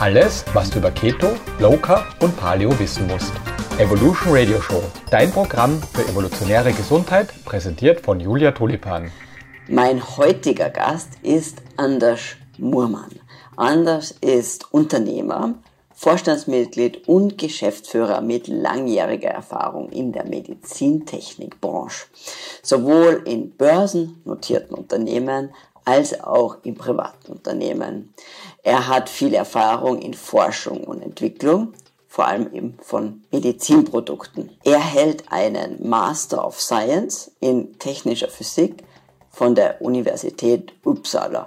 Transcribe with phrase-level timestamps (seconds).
[0.00, 1.26] Alles, was du über Keto,
[1.58, 3.32] Low Carb und Paleo wissen musst.
[3.78, 4.80] Evolution Radio Show,
[5.10, 9.10] dein Programm für evolutionäre Gesundheit, präsentiert von Julia Tulipan.
[9.66, 13.10] Mein heutiger Gast ist Anders Murmann.
[13.56, 15.54] Anders ist Unternehmer,
[15.92, 22.06] Vorstandsmitglied und Geschäftsführer mit langjähriger Erfahrung in der Medizintechnikbranche,
[22.62, 25.50] sowohl in börsennotierten Unternehmen
[25.88, 28.12] als auch in privaten Unternehmen.
[28.68, 31.72] Er hat viel Erfahrung in Forschung und Entwicklung,
[32.06, 34.58] vor allem eben von Medizinprodukten.
[34.62, 38.84] Er hält einen Master of Science in technischer Physik
[39.30, 41.46] von der Universität Uppsala.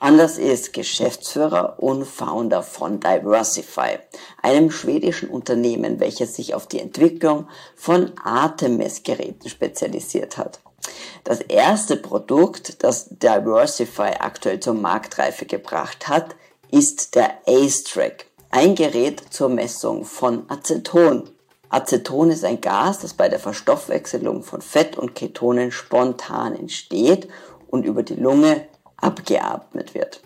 [0.00, 3.98] Anders ist Geschäftsführer und Founder von Diversify,
[4.42, 10.60] einem schwedischen Unternehmen, welches sich auf die Entwicklung von Atemmessgeräten spezialisiert hat.
[11.28, 16.34] Das erste Produkt, das Diversify aktuell zur Marktreife gebracht hat,
[16.70, 21.28] ist der Ace-Track, ein Gerät zur Messung von Aceton.
[21.68, 27.28] Aceton ist ein Gas, das bei der Verstoffwechselung von Fett und Ketonen spontan entsteht
[27.66, 30.22] und über die Lunge abgeatmet wird.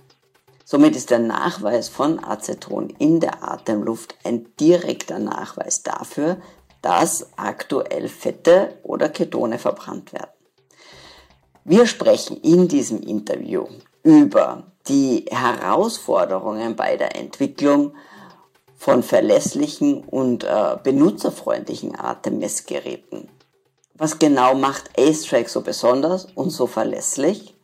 [0.64, 6.36] Somit ist der Nachweis von Aceton in der Atemluft ein direkter Nachweis dafür,
[6.80, 10.30] dass aktuell Fette oder Ketone verbrannt werden.
[11.64, 13.66] Wir sprechen in diesem Interview
[14.02, 17.94] über die Herausforderungen bei der Entwicklung
[18.76, 23.28] von verlässlichen und äh, benutzerfreundlichen Atemmessgeräten.
[23.94, 27.54] Was genau macht AceTrack so besonders und so verlässlich?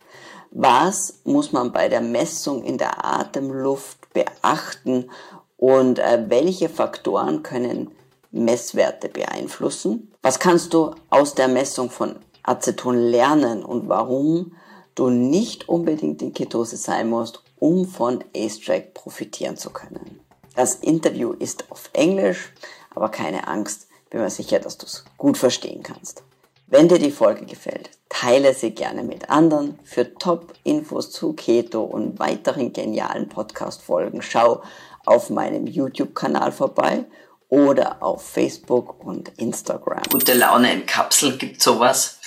[0.52, 5.10] Was muss man bei der Messung in der Atemluft beachten
[5.56, 7.90] und äh, welche Faktoren können
[8.30, 10.12] Messwerte beeinflussen?
[10.22, 12.14] Was kannst du aus der Messung von
[12.48, 14.56] Aceton lernen und warum
[14.94, 20.20] du nicht unbedingt in Ketose sein musst, um von AceTrack profitieren zu können?
[20.56, 22.52] Das Interview ist auf Englisch,
[22.94, 26.22] aber keine Angst, bin mir sicher, dass du es gut verstehen kannst.
[26.66, 29.78] Wenn dir die Folge gefällt, teile sie gerne mit anderen.
[29.84, 34.62] Für Top-Infos zu Keto und weiteren genialen Podcast-Folgen schau
[35.06, 37.04] auf meinem YouTube-Kanal vorbei
[37.48, 40.02] oder auf Facebook und Instagram.
[40.10, 42.17] Gute Laune in Kapseln gibt sowas.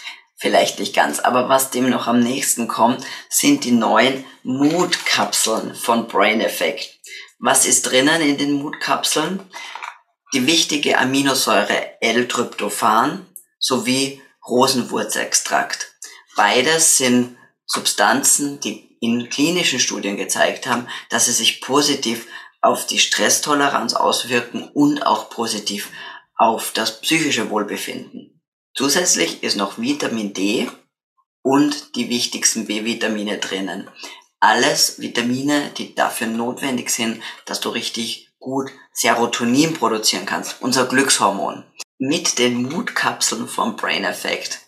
[0.41, 6.07] Vielleicht nicht ganz, aber was dem noch am nächsten kommt, sind die neuen Mood-Kapseln von
[6.07, 6.99] Brain Effect.
[7.37, 9.39] Was ist drinnen in den Mood-Kapseln?
[10.33, 13.23] Die wichtige Aminosäure L-Tryptophan
[13.59, 15.93] sowie Rosenwurzextrakt.
[16.35, 17.37] Beides sind
[17.67, 22.25] Substanzen, die in klinischen Studien gezeigt haben, dass sie sich positiv
[22.61, 25.91] auf die Stresstoleranz auswirken und auch positiv
[26.35, 28.40] auf das psychische Wohlbefinden.
[28.73, 30.69] Zusätzlich ist noch Vitamin D
[31.41, 33.89] und die wichtigsten B-Vitamine drinnen.
[34.39, 41.63] Alles Vitamine, die dafür notwendig sind, dass du richtig gut Serotonin produzieren kannst, unser Glückshormon.
[41.99, 44.61] Mit den Mutkapseln vom Brain Effect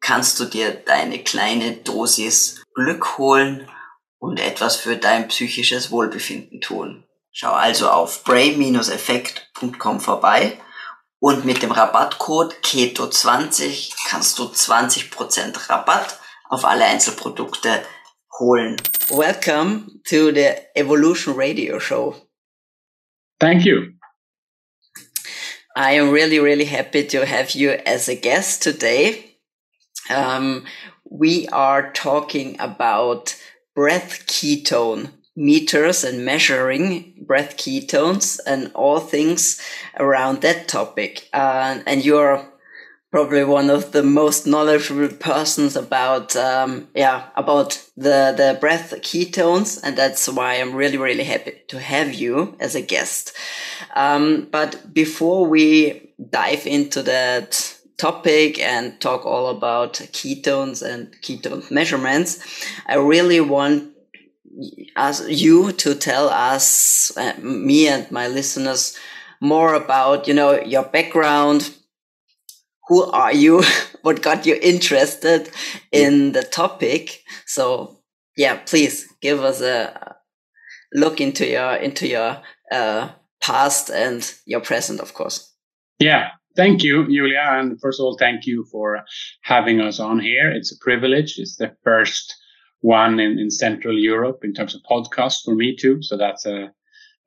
[0.00, 3.68] kannst du dir deine kleine Dosis Glück holen
[4.18, 7.04] und etwas für dein psychisches Wohlbefinden tun.
[7.32, 10.60] Schau also auf brain-effekt.com vorbei
[11.22, 16.18] und mit dem Rabattcode KETO20 kannst du 20% Rabatt
[16.48, 17.84] auf alle Einzelprodukte
[18.40, 18.76] holen.
[19.08, 22.16] Welcome to the Evolution Radio Show.
[23.38, 23.92] Thank you.
[25.76, 29.36] I am really, really happy to have you as a guest today.
[30.10, 30.66] Um,
[31.08, 33.36] we are talking about
[33.76, 39.60] breath ketone meters and measuring breath ketones and all things
[39.98, 41.28] around that topic.
[41.32, 42.46] Uh, and you're
[43.12, 49.78] probably one of the most knowledgeable persons about um, yeah about the the breath ketones
[49.84, 53.36] and that's why i'm really really happy to have you as a guest
[53.94, 61.70] um, but before we dive into that topic and talk all about ketones and ketone
[61.70, 62.38] measurements
[62.86, 63.91] i really want
[64.96, 68.98] as you to tell us uh, me and my listeners
[69.40, 71.70] more about you know your background
[72.88, 73.62] who are you?
[74.02, 75.50] what got you interested
[75.92, 77.22] in the topic?
[77.46, 77.98] So
[78.36, 80.16] yeah, please give us a
[80.92, 83.10] look into your into your uh,
[83.40, 85.52] past and your present, of course.
[85.98, 87.44] Yeah, thank you, Julia.
[87.44, 89.04] And first of all, thank you for
[89.42, 90.50] having us on here.
[90.50, 91.38] It's a privilege.
[91.38, 92.34] It's the first
[92.82, 96.02] one in, in Central Europe in terms of podcast for me too.
[96.02, 96.72] So that's a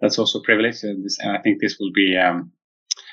[0.02, 0.84] that's also a privilege.
[0.84, 2.52] And, this, and I think this will be um,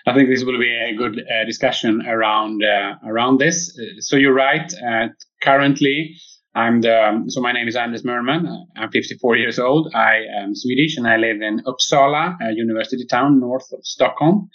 [0.07, 3.79] I think this will be a good uh, discussion around uh, around this.
[3.79, 4.73] Uh, so you're right.
[4.75, 5.09] Uh,
[5.43, 6.17] currently,
[6.55, 8.47] I'm the, um, so my name is Anders Mörman.
[8.77, 9.93] I'm 54 years old.
[9.95, 14.51] I am Swedish and I live in Uppsala, a university town north of Stockholm.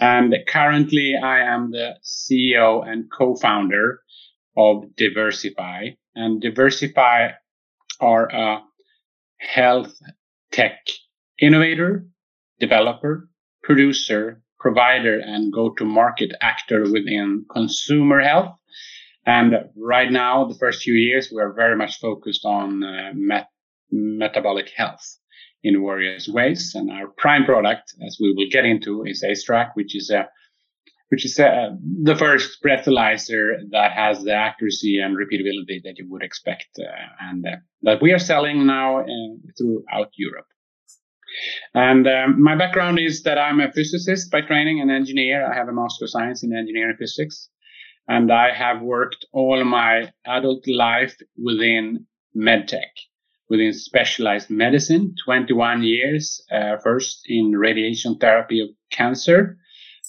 [0.00, 4.00] And currently I am the CEO and co-founder
[4.56, 5.90] of Diversify.
[6.14, 7.30] And Diversify
[8.00, 8.62] are a
[9.38, 9.94] health
[10.52, 10.78] tech
[11.40, 12.06] innovator,
[12.60, 13.28] developer,
[13.62, 18.56] producer, provider, and go-to-market actor within consumer health.
[19.26, 23.48] And right now, the first few years, we are very much focused on uh, met-
[23.90, 25.18] metabolic health
[25.62, 26.72] in various ways.
[26.74, 30.28] And our prime product, as we will get into, is AceTrack, which is a
[31.14, 31.70] which is uh,
[32.02, 36.90] the first breathalyzer that has the accuracy and repeatability that you would expect, uh,
[37.20, 37.50] and uh,
[37.82, 39.04] that we are selling now uh,
[39.56, 40.48] throughout Europe.
[41.72, 45.46] And um, my background is that I'm a physicist by training, an engineer.
[45.48, 47.48] I have a master of science in engineering physics,
[48.08, 52.06] and I have worked all my adult life within
[52.36, 52.90] medtech
[53.48, 59.58] within specialized medicine, 21 years, uh, first in radiation therapy of cancer.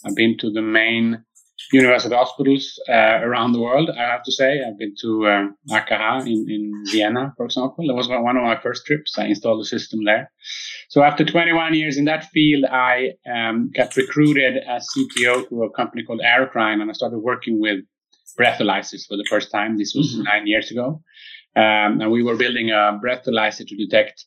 [0.04, 1.24] I've been to the main
[1.72, 3.90] university hospitals uh, around the world.
[3.90, 7.88] I have to say, I've been to um, AKH in, in Vienna, for example.
[7.88, 9.18] That was one of my first trips.
[9.18, 10.32] I installed the system there.
[10.90, 15.72] So after 21 years in that field, I um, got recruited as CTO to a
[15.72, 17.80] company called Aerocrine, and I started working with
[18.40, 19.78] breathalyzers for the first time.
[19.78, 20.24] This was mm-hmm.
[20.24, 21.02] nine years ago.
[21.56, 24.26] Um, and we were building a breathalyzer to detect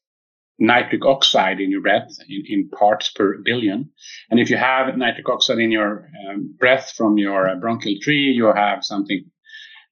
[0.58, 3.90] nitric oxide in your breath in, in, parts per billion.
[4.30, 8.32] And if you have nitric oxide in your um, breath from your uh, bronchial tree,
[8.34, 9.24] you have something,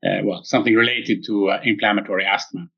[0.04, 2.68] uh, well, something related to uh, inflammatory asthma.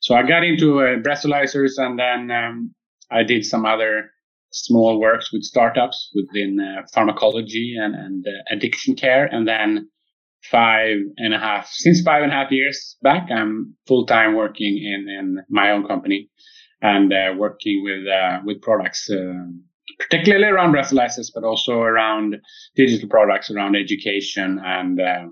[0.00, 2.74] So I got into uh, breathalyzers and then um,
[3.10, 4.10] I did some other
[4.50, 9.26] small works with startups within uh, pharmacology and, and uh, addiction care.
[9.26, 9.90] And then
[10.50, 14.78] five and a half, since five and a half years back, I'm full time working
[14.78, 16.30] in, in my own company
[16.80, 19.44] and uh, working with, uh, with products, uh,
[19.98, 22.36] particularly around breathalyzers, but also around
[22.76, 25.26] digital products, around education and uh,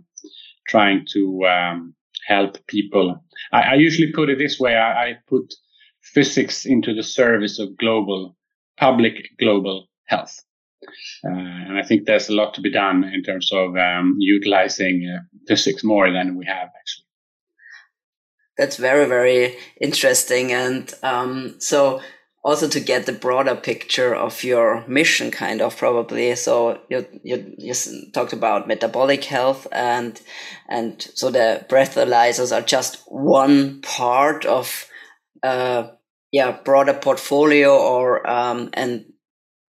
[0.68, 1.94] trying to um,
[2.26, 3.22] help people.
[3.52, 4.74] I, I, usually put it this way.
[4.74, 5.54] I, I put
[6.02, 8.36] physics into the service of global,
[8.76, 10.42] public global health.
[11.24, 15.08] Uh, and I think there's a lot to be done in terms of um, utilizing
[15.08, 17.05] uh, physics more than we have actually.
[18.58, 20.52] That's very, very interesting.
[20.52, 22.00] And um, so
[22.42, 26.34] also to get the broader picture of your mission, kind of probably.
[26.36, 27.74] So you, you, you
[28.14, 30.20] talked about metabolic health and,
[30.68, 34.88] and so the breathalyzers are just one part of,
[35.42, 35.88] uh,
[36.32, 39.06] yeah, broader portfolio or, um, and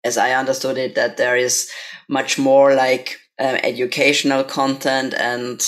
[0.05, 1.71] as I understood it, that there is
[2.09, 5.67] much more like uh, educational content and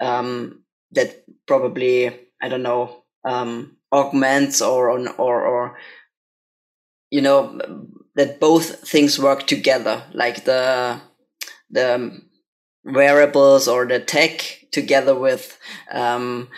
[0.00, 0.62] um,
[0.92, 5.78] that probably I don't know um, augments or or or
[7.10, 7.58] you know
[8.14, 11.00] that both things work together, like the
[11.70, 12.20] the
[12.84, 15.58] wearables or the tech together with
[15.92, 16.48] um,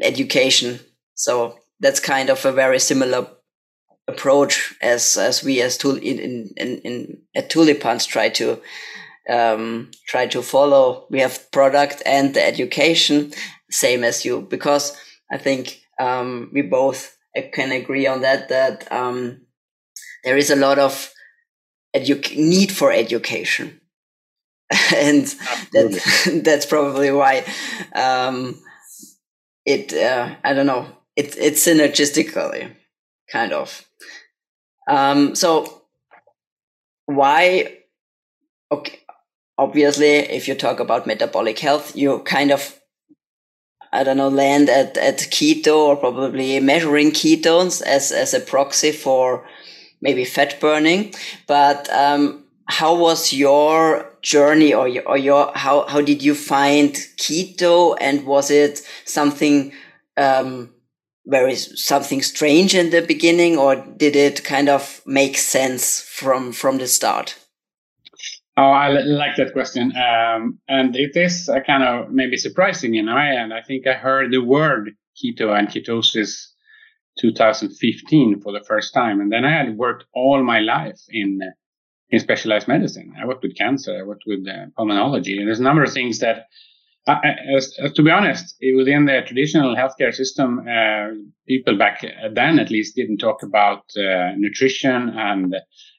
[0.00, 0.80] education.
[1.14, 3.26] So that's kind of a very similar
[4.06, 6.18] approach as as we as tool in
[6.56, 8.60] in in, at Tulipans try to
[9.28, 11.06] um, try to follow.
[11.10, 13.32] We have product and the education,
[13.70, 14.96] same as you, because
[15.30, 17.16] I think um, we both
[17.52, 19.42] can agree on that that um,
[20.24, 21.12] there is a lot of
[21.96, 23.80] edu- need for education,
[24.94, 25.26] and
[25.72, 27.44] that that's probably why
[27.94, 28.60] um,
[29.64, 29.92] it.
[29.92, 30.86] Uh, I don't know.
[31.16, 32.72] It it's synergistically
[33.30, 33.84] kind of.
[34.88, 35.82] Um, so
[37.06, 37.78] why?
[38.70, 39.00] Okay,
[39.58, 42.77] obviously, if you talk about metabolic health, you kind of
[43.92, 48.92] I don't know, land at, at keto or probably measuring ketones as, as a proxy
[48.92, 49.46] for
[50.00, 51.14] maybe fat burning.
[51.46, 56.92] But, um, how was your journey or your, or your, how, how did you find
[57.16, 59.72] keto and was it something,
[60.18, 60.70] um,
[61.28, 66.78] very something strange in the beginning or did it kind of make sense from from
[66.78, 67.37] the start
[68.58, 69.92] oh i like that question.
[69.96, 73.86] Um, and it is a kind of maybe surprising in a way and i think
[73.86, 76.32] i heard the word keto and ketosis
[77.20, 81.40] 2015 for the first time and then i had worked all my life in
[82.10, 83.12] in specialized medicine.
[83.20, 86.18] I worked with cancer i worked with uh, pulmonology and there's a number of things
[86.18, 86.46] that
[87.08, 91.08] as, as, to be honest, within the traditional healthcare system, uh,
[91.46, 95.56] people back then at least didn't talk about uh, nutrition and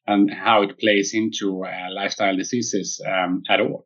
[0.09, 3.85] and how it plays into uh, lifestyle diseases um, at all.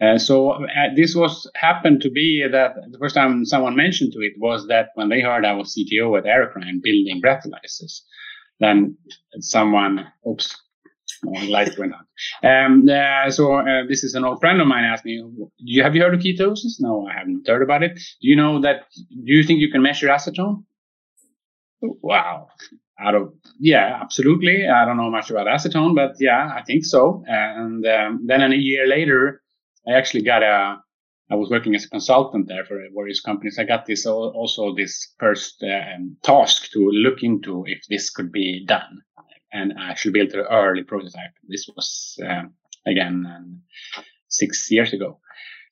[0.00, 4.20] Uh, so uh, this was happened to be that the first time someone mentioned to
[4.20, 8.00] it was that when they heard I was CTO at Aerocrine building breathalyzers,
[8.58, 8.96] then
[9.40, 10.56] someone, oops,
[11.26, 12.06] oh, light went on.
[12.50, 15.22] Um, uh, so uh, this is an old friend of mine asked me,
[15.58, 16.80] you, have you heard of ketosis?
[16.80, 17.94] No, I haven't heard about it.
[17.94, 20.64] Do you know that, do you think you can measure acetone?
[21.82, 22.48] Wow.
[23.02, 24.68] Out of, yeah, absolutely.
[24.68, 27.24] I don't know much about acetone, but yeah, I think so.
[27.26, 29.42] And um, then a year later,
[29.88, 30.76] I actually got a,
[31.30, 33.58] I was working as a consultant there for various companies.
[33.58, 38.64] I got this also this first um, task to look into if this could be
[38.66, 39.00] done,
[39.52, 41.30] and I actually built an early prototype.
[41.48, 42.54] This was um,
[42.84, 43.62] again um,
[44.28, 45.20] six years ago.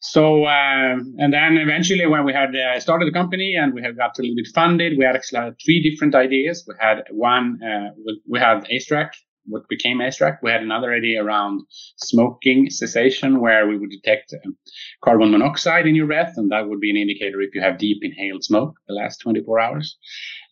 [0.00, 3.96] So um, and then eventually, when we had uh, started the company and we had
[3.96, 6.64] got a little bit funded, we had actually had three different ideas.
[6.68, 7.90] We had one, uh,
[8.28, 9.10] we had AceTrack,
[9.46, 10.38] what became AceTrack.
[10.40, 11.62] We had another idea around
[11.96, 14.56] smoking cessation, where we would detect um,
[15.02, 17.98] carbon monoxide in your breath, and that would be an indicator if you have deep
[18.02, 19.98] inhaled smoke the last 24 hours.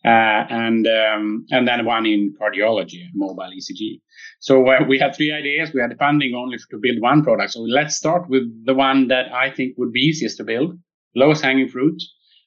[0.05, 3.99] Uh, and um, and then one in cardiology, mobile ECG.
[4.39, 5.71] So uh, we had three ideas.
[5.73, 7.51] We had funding only to build one product.
[7.51, 10.77] So let's start with the one that I think would be easiest to build,
[11.15, 12.01] lowest hanging fruit,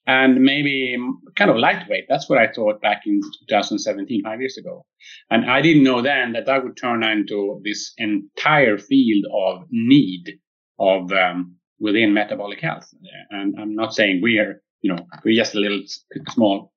[0.07, 0.97] and maybe
[1.37, 2.07] kind of lightweight.
[2.09, 4.87] That's what I thought back in 2017, five years ago.
[5.30, 10.38] And I didn't know then that that would turn into this entire field of need
[10.78, 12.88] of um, within metabolic health.
[13.30, 15.83] And I'm not saying we are, you know, we're just a little
[16.30, 16.73] small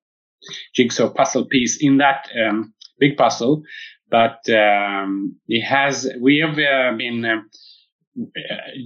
[0.74, 3.64] jigsaw puzzle piece in that um, big puzzle.
[4.10, 7.42] But um, it has, we have uh, been uh,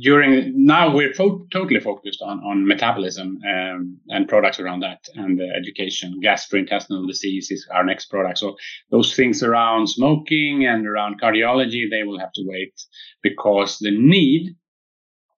[0.02, 5.42] during now we're fo- totally focused on on metabolism um, and products around that and
[5.42, 8.56] uh, education gastrointestinal disease is our next product so
[8.90, 12.74] those things around smoking and around cardiology they will have to wait
[13.22, 14.56] because the need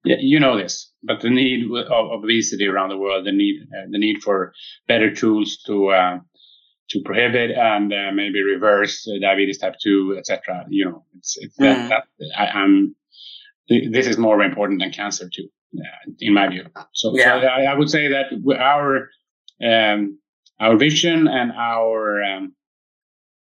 [0.03, 3.99] you know this but the need of obesity around the world the need uh, the
[3.99, 4.53] need for
[4.87, 6.19] better tools to uh,
[6.89, 11.89] to prohibit and uh, maybe reverse diabetes type 2 etc you know it's, it's mm.
[11.89, 12.95] that, that I, i'm
[13.69, 16.65] this is more important than cancer too, uh, in my view.
[16.93, 17.41] So, yeah.
[17.41, 18.25] so I, I, would say that
[18.59, 19.09] our
[19.63, 20.19] um,
[20.59, 22.55] our vision and our um,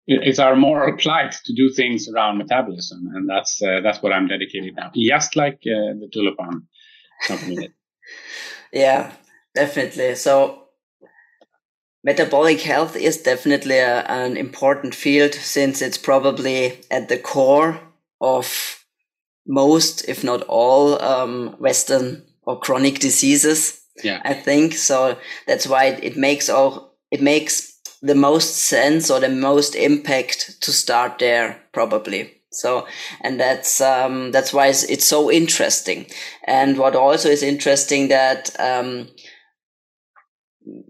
[0.07, 4.27] it's our moral plight to do things around metabolism, and that's uh, that's what I'm
[4.27, 6.63] dedicated now, just like uh, the Tulipan
[7.27, 7.69] company
[8.71, 9.11] yeah,
[9.55, 10.15] definitely.
[10.15, 10.57] So.
[12.03, 17.79] Metabolic health is definitely a, an important field since it's probably at the core
[18.19, 18.83] of
[19.45, 23.81] most, if not all, um, Western or chronic diseases.
[24.03, 24.19] Yeah.
[24.25, 25.17] I think so.
[25.45, 30.71] That's why it makes all it makes the most sense or the most impact to
[30.71, 32.40] start there, probably.
[32.51, 32.85] So,
[33.21, 36.07] and that's um, that's why it's, it's, so interesting.
[36.45, 39.07] And what also is interesting that um,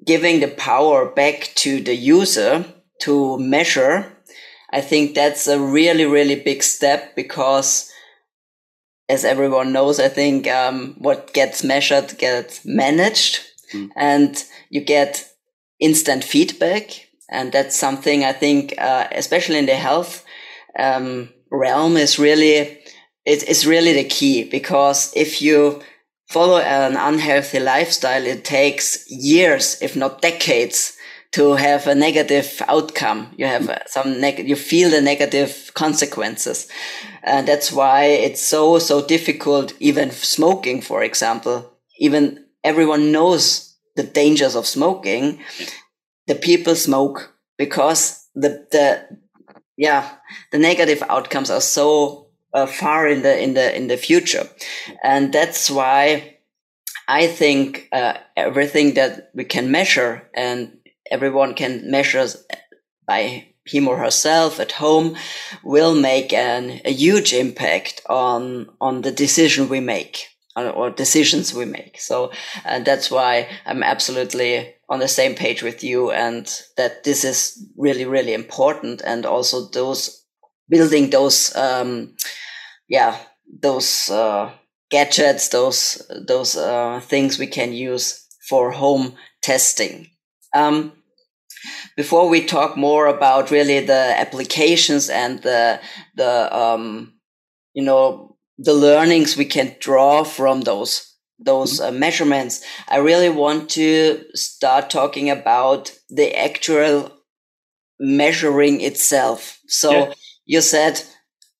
[0.05, 2.65] giving the power back to the user
[3.01, 4.11] to measure,
[4.73, 7.91] I think that's a really really big step because
[9.07, 13.41] as everyone knows, I think um, what gets measured gets managed,
[13.71, 13.89] mm.
[13.95, 15.29] and you get
[15.79, 20.25] instant feedback, and that's something I think, uh, especially in the health
[20.79, 22.79] um, realm, is really
[23.25, 25.81] it is really the key because if you
[26.29, 30.97] follow an unhealthy lifestyle, it takes years, if not decades,
[31.33, 33.33] to have a negative outcome.
[33.37, 36.67] You have some neg- you feel the negative consequences.
[37.23, 44.03] And that's why it's so, so difficult, even smoking, for example, even everyone knows the
[44.03, 45.39] dangers of smoking.
[46.27, 49.19] The people smoke because the, the,
[49.81, 50.07] yeah,
[50.51, 54.47] the negative outcomes are so uh, far in the, in the, in the future.
[55.03, 56.37] And that's why
[57.07, 60.77] I think uh, everything that we can measure and
[61.09, 62.27] everyone can measure
[63.07, 65.15] by him or herself at home
[65.63, 71.63] will make an, a huge impact on on the decision we make or decisions we
[71.63, 72.31] make so
[72.65, 76.45] and that's why i'm absolutely on the same page with you and
[76.77, 79.01] that this is really really important.
[79.05, 80.23] And also those
[80.69, 82.15] building those um
[82.89, 83.17] yeah
[83.61, 84.51] those uh
[84.91, 90.07] gadgets those those uh things we can use for home testing.
[90.53, 90.93] Um
[91.95, 95.79] before we talk more about really the applications and the
[96.15, 97.13] the um,
[97.73, 101.10] you know the learnings we can draw from those
[101.43, 107.11] those uh, measurements, I really want to start talking about the actual
[107.99, 109.59] measuring itself.
[109.67, 110.13] So yeah.
[110.45, 111.01] you said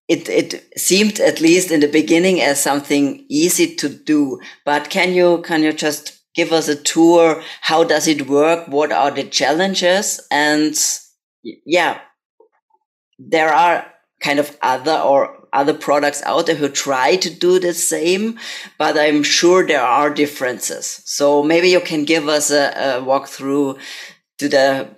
[0.07, 5.13] it, it seemed at least in the beginning as something easy to do, but can
[5.13, 7.41] you, can you just give us a tour?
[7.61, 8.67] How does it work?
[8.67, 10.19] What are the challenges?
[10.29, 10.75] And
[11.43, 12.01] yeah,
[13.19, 13.85] there are
[14.19, 18.39] kind of other or other products out there who try to do the same,
[18.77, 21.01] but I'm sure there are differences.
[21.05, 23.79] So maybe you can give us a, a walkthrough
[24.38, 24.89] to the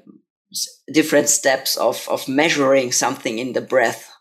[0.92, 4.12] different steps of, of measuring something in the breath.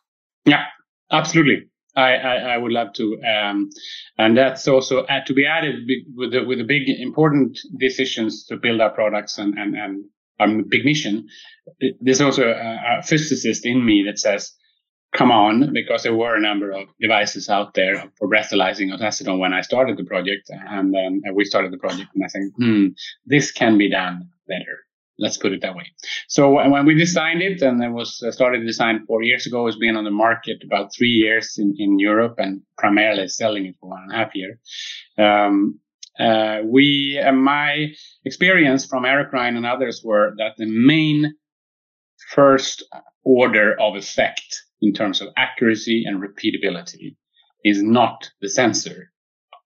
[0.47, 0.65] Yeah,
[1.11, 1.69] absolutely.
[1.95, 3.21] I, I, I would love to.
[3.23, 3.69] Um,
[4.17, 5.87] and that's also uh, to be added
[6.17, 10.05] with the, with the big important decisions to build our products and, and, and
[10.41, 11.29] our big mission.
[12.01, 14.55] There's also a, a physicist in me that says,
[15.13, 19.39] come on because there were a number of devices out there for breathalyzing of acetone
[19.39, 20.51] when I started the project.
[20.51, 22.87] And then we started the project and I think, hmm,
[23.27, 24.81] this can be done better.
[25.19, 25.93] Let's put it that way.
[26.27, 29.77] So when we designed it and it was uh, started design four years ago, it's
[29.77, 33.91] been on the market about three years in, in Europe and primarily selling it for
[33.91, 34.59] one and a half year.
[35.19, 35.79] Um,
[36.19, 37.89] uh, we, uh, my
[38.25, 41.35] experience from Aerocrine and others were that the main
[42.31, 42.83] first
[43.23, 47.17] order of effect in terms of accuracy and repeatability
[47.65, 49.13] is not the sensor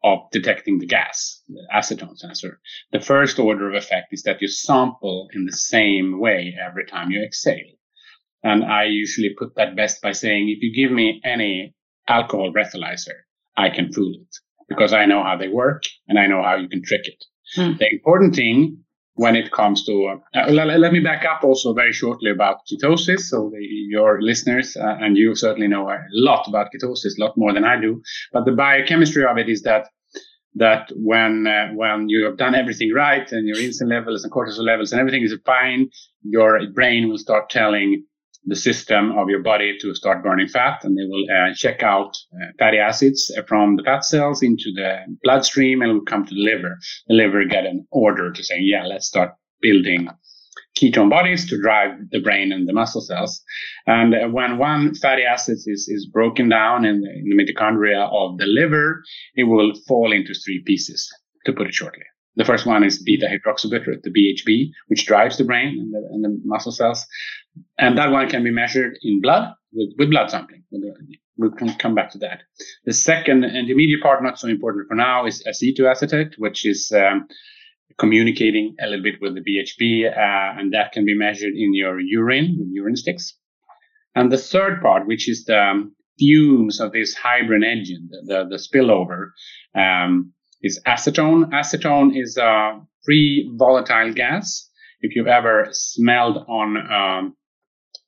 [0.04, 2.60] of detecting the gas, the acetone sensor.
[2.92, 7.10] The first order of effect is that you sample in the same way every time
[7.10, 7.74] you exhale.
[8.44, 11.74] And I usually put that best by saying, if you give me any
[12.06, 13.16] alcohol breathalyzer,
[13.56, 14.36] I can fool it
[14.68, 17.24] because I know how they work and I know how you can trick it.
[17.56, 17.72] Hmm.
[17.78, 18.84] The important thing
[19.16, 23.20] when it comes to uh, let, let, me back up also very shortly about ketosis.
[23.20, 27.36] So the, your listeners uh, and you certainly know a lot about ketosis a lot
[27.36, 28.02] more than i do.
[28.32, 29.88] But the biochemistry of it is that
[30.56, 34.64] that when uh, when you have done everything right and your insulin levels and cortisol
[34.64, 35.88] levels and everything is fine
[36.22, 38.02] your brain will start telling
[38.46, 42.16] the system of your body to start burning fat and they will uh, check out
[42.34, 46.40] uh, fatty acids from the fat cells into the bloodstream and will come to the
[46.40, 46.78] liver.
[47.08, 50.08] The liver get an order to say, yeah, let's start building
[50.76, 53.42] ketone bodies to drive the brain and the muscle cells.
[53.86, 58.08] And uh, when one fatty acid is, is broken down in the, in the mitochondria
[58.12, 59.02] of the liver,
[59.34, 61.10] it will fall into three pieces,
[61.46, 62.04] to put it shortly.
[62.36, 66.24] The first one is beta hydroxybutyrate, the BHB, which drives the brain and the, and
[66.24, 67.04] the, muscle cells.
[67.78, 70.64] And that one can be measured in blood with, with blood sampling.
[71.38, 72.42] We can come back to that.
[72.84, 77.28] The second and immediate part, not so important for now, is acetoacetate, which is um,
[77.98, 82.00] communicating a little bit with the BHB, uh, and that can be measured in your
[82.00, 83.34] urine with urine sticks.
[84.14, 88.56] And the third part, which is the um, fumes of this hybrid engine, the, the,
[88.56, 89.30] the spillover,
[89.78, 91.50] um, is acetone.
[91.52, 94.70] Acetone is a free volatile gas.
[95.00, 97.36] If you've ever smelled on um,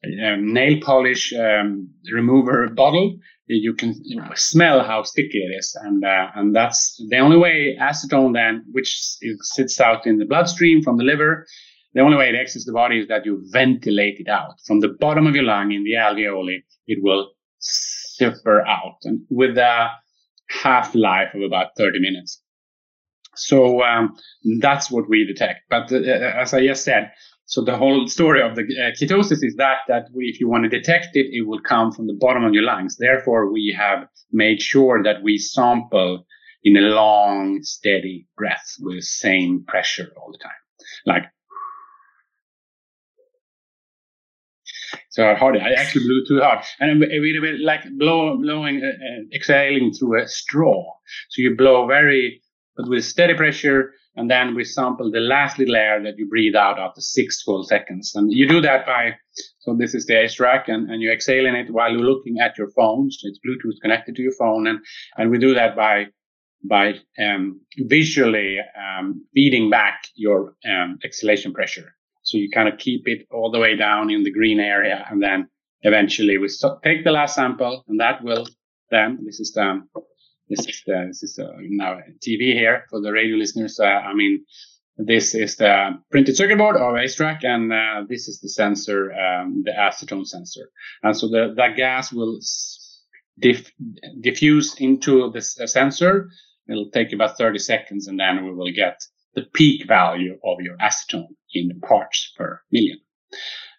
[0.03, 3.95] a nail polish um, remover bottle, you can
[4.35, 8.95] smell how sticky it is, and uh, and that's the only way acetone then, which
[9.41, 11.47] sits out in the bloodstream from the liver,
[11.95, 14.89] the only way it exits the body is that you ventilate it out from the
[14.89, 16.63] bottom of your lung in the alveoli.
[16.87, 17.31] It will
[17.61, 19.89] sipper out, and with a
[20.51, 22.43] half life of about 30 minutes.
[23.35, 24.17] So um,
[24.61, 25.61] that's what we detect.
[25.71, 27.13] But uh, as I just said,
[27.49, 30.65] so the whole story of the uh, ketosis is that that we, if you want
[30.65, 32.99] to detect it, it will come from the bottom of your lungs.
[32.99, 36.27] Therefore, we have made sure that we sample
[36.63, 40.53] in a long, steady breath with the same pressure all the time,
[41.07, 41.25] like.
[45.09, 45.57] So hard.
[45.57, 50.23] I actually blew too hard, and we bit like blow, blowing, uh, uh, exhaling through
[50.23, 50.85] a straw.
[51.31, 52.43] So you blow very
[52.79, 53.93] but with steady pressure.
[54.17, 57.65] And then we sample the last little air that you breathe out after six full
[57.65, 58.13] seconds.
[58.15, 59.13] And you do that by,
[59.61, 62.57] so this is the AceTrack and, and you exhale in it while you're looking at
[62.57, 63.11] your phone.
[63.11, 64.67] So it's Bluetooth connected to your phone.
[64.67, 64.79] And,
[65.17, 66.07] and we do that by,
[66.69, 71.95] by um, visually um, feeding back your um, exhalation pressure.
[72.23, 75.05] So you kind of keep it all the way down in the green area.
[75.11, 75.49] And then
[75.83, 76.49] eventually we
[76.85, 78.47] take the last sample and that will
[78.91, 79.83] then, this is the
[80.49, 83.79] this is the, this is uh, now TV here for the radio listeners.
[83.81, 84.45] Uh, I mean,
[84.97, 89.63] this is the printed circuit board of AceTrack, and uh, this is the sensor, um,
[89.65, 90.71] the acetone sensor.
[91.03, 92.41] And so the, that gas will
[93.39, 93.71] diff,
[94.21, 96.31] diffuse into the sensor.
[96.69, 99.01] It'll take about 30 seconds, and then we will get
[99.35, 102.99] the peak value of your acetone in parts per million.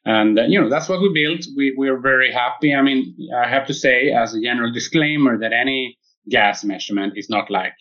[0.05, 1.45] And, uh, you know, that's what we built.
[1.57, 2.73] We, we're very happy.
[2.73, 5.97] I mean, I have to say as a general disclaimer that any
[6.29, 7.73] gas measurement is not like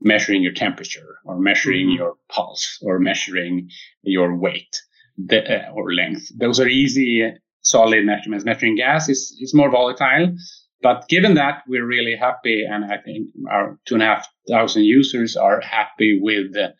[0.00, 1.98] measuring your temperature or measuring mm-hmm.
[1.98, 3.68] your pulse or measuring
[4.02, 4.80] your weight
[5.16, 6.30] the, uh, or length.
[6.36, 8.44] Those are easy, solid measurements.
[8.44, 10.34] Measuring gas is, is more volatile.
[10.82, 14.84] but given that, we're really happy, and I think our two and a half thousand
[14.84, 16.56] users are happy with.
[16.56, 16.70] Uh,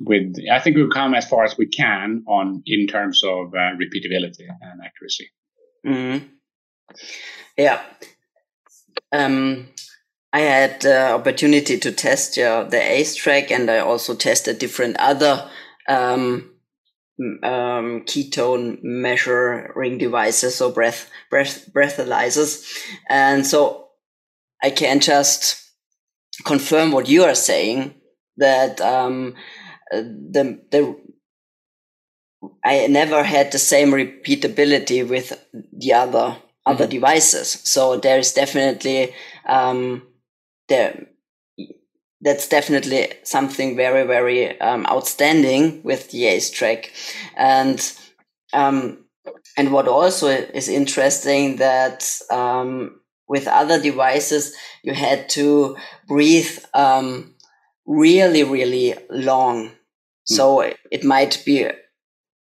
[0.00, 3.74] with I think we've come as far as we can on in terms of uh,
[3.74, 5.28] repeatability and accuracy.
[5.84, 6.26] Mm-hmm.
[7.56, 7.82] Yeah.
[9.10, 9.68] Um,
[10.32, 15.48] I had the opportunity to test uh, the AceTrack, and I also tested different other
[15.88, 16.50] um,
[17.42, 22.64] um, ketone measuring devices, so breath, breath, breathalyzers.
[23.08, 23.88] And so
[24.62, 25.64] I can just
[26.44, 27.94] confirm what you are saying
[28.36, 29.34] that um,
[29.90, 30.96] the, the
[32.64, 35.32] I never had the same repeatability with
[35.72, 36.36] the other
[36.66, 36.90] other mm-hmm.
[36.90, 37.48] devices.
[37.64, 39.14] So there is definitely
[39.46, 40.02] um,
[40.68, 41.08] there
[42.20, 46.90] that's definitely something very, very um, outstanding with the AceTrack.
[47.36, 47.92] And,
[48.52, 49.04] um,
[49.56, 55.76] and what also is interesting that, um, with other devices, you had to
[56.08, 57.34] breathe, um,
[57.86, 59.68] really, really long.
[59.68, 59.72] Mm.
[60.24, 61.68] So it might be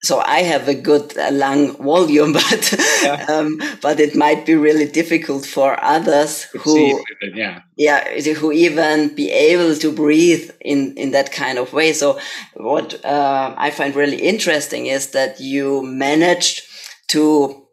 [0.05, 3.25] so I have a good uh, lung volume, but yeah.
[3.29, 9.15] um, but it might be really difficult for others who it, yeah yeah who even
[9.15, 11.93] be able to breathe in in that kind of way.
[11.93, 12.19] So
[12.55, 16.63] what uh, I find really interesting is that you managed
[17.09, 17.67] to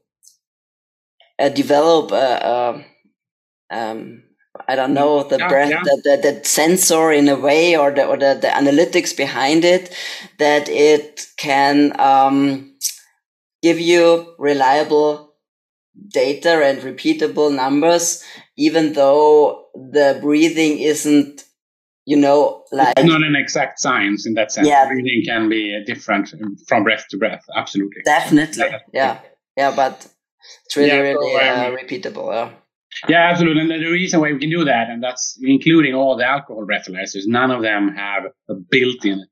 [1.40, 2.86] uh, develop a,
[3.72, 4.24] a um,
[4.68, 5.84] I don't know the yeah, breath, yeah.
[5.84, 9.94] The, the, the, sensor in a way, or the or the, the analytics behind it,
[10.38, 12.76] that it can um,
[13.62, 15.34] give you reliable
[16.08, 18.24] data and repeatable numbers,
[18.58, 21.44] even though the breathing isn't,
[22.06, 24.68] you know, like it's not an exact science in that sense.
[24.68, 24.88] Yeah.
[24.88, 26.34] breathing can be different
[26.68, 27.44] from breath to breath.
[27.56, 29.20] Absolutely, definitely, yeah, yeah,
[29.58, 30.08] yeah but
[30.66, 32.34] it's really, really so, um, uh, repeatable.
[32.34, 32.52] Yeah.
[33.08, 33.62] Yeah, absolutely.
[33.62, 37.24] And the reason why we can do that, and that's including all the alcohol breathalyzers,
[37.26, 39.26] none of them have a built-in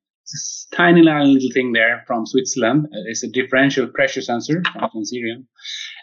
[0.74, 2.86] tiny little thing there from Switzerland.
[2.86, 5.46] Uh, it's a differential pressure sensor from Sensirion.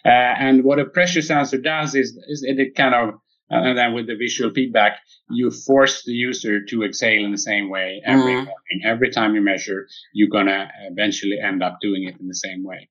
[0.04, 3.14] Uh, and what a pressure sensor does is, is it kind of,
[3.50, 4.98] uh, and then with the visual feedback,
[5.30, 8.44] you force the user to exhale in the same way every mm.
[8.44, 8.80] morning.
[8.84, 12.64] Every time you measure, you're going to eventually end up doing it in the same
[12.64, 12.88] way.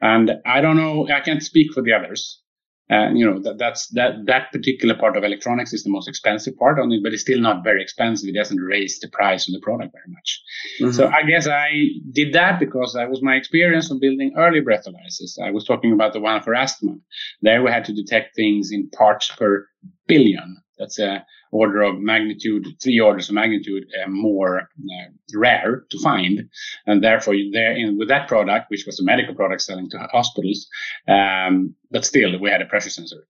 [0.00, 2.42] And I don't know, I can't speak for the others.
[2.90, 6.54] And you know that that's that that particular part of electronics is the most expensive
[6.58, 8.28] part on it, but it's still not very expensive.
[8.28, 10.42] It doesn't raise the price of the product very much.
[10.80, 10.92] Mm-hmm.
[10.92, 11.70] So I guess I
[12.12, 15.38] did that because that was my experience of building early breathalyzers.
[15.42, 16.96] I was talking about the one for asthma.
[17.40, 19.66] There we had to detect things in parts per
[20.06, 20.62] billion.
[20.78, 26.48] That's a order of magnitude, three orders of magnitude uh, more uh, rare to find.
[26.86, 30.66] And therefore, there in, with that product, which was a medical product selling to hospitals,
[31.06, 33.26] um, but still we had a pressure sensor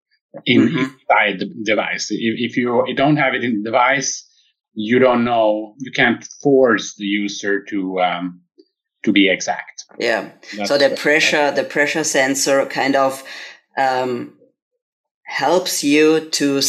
[0.46, 0.78] in, mm-hmm.
[0.78, 2.10] inside the device.
[2.10, 4.26] If, if you don't have it in the device,
[4.72, 8.40] you don't know, you can't force the user to, um,
[9.04, 9.84] to be exact.
[9.98, 10.30] Yeah.
[10.56, 13.22] That's so the pressure, the pressure sensor kind of,
[13.76, 14.38] um,
[15.26, 16.60] helps you to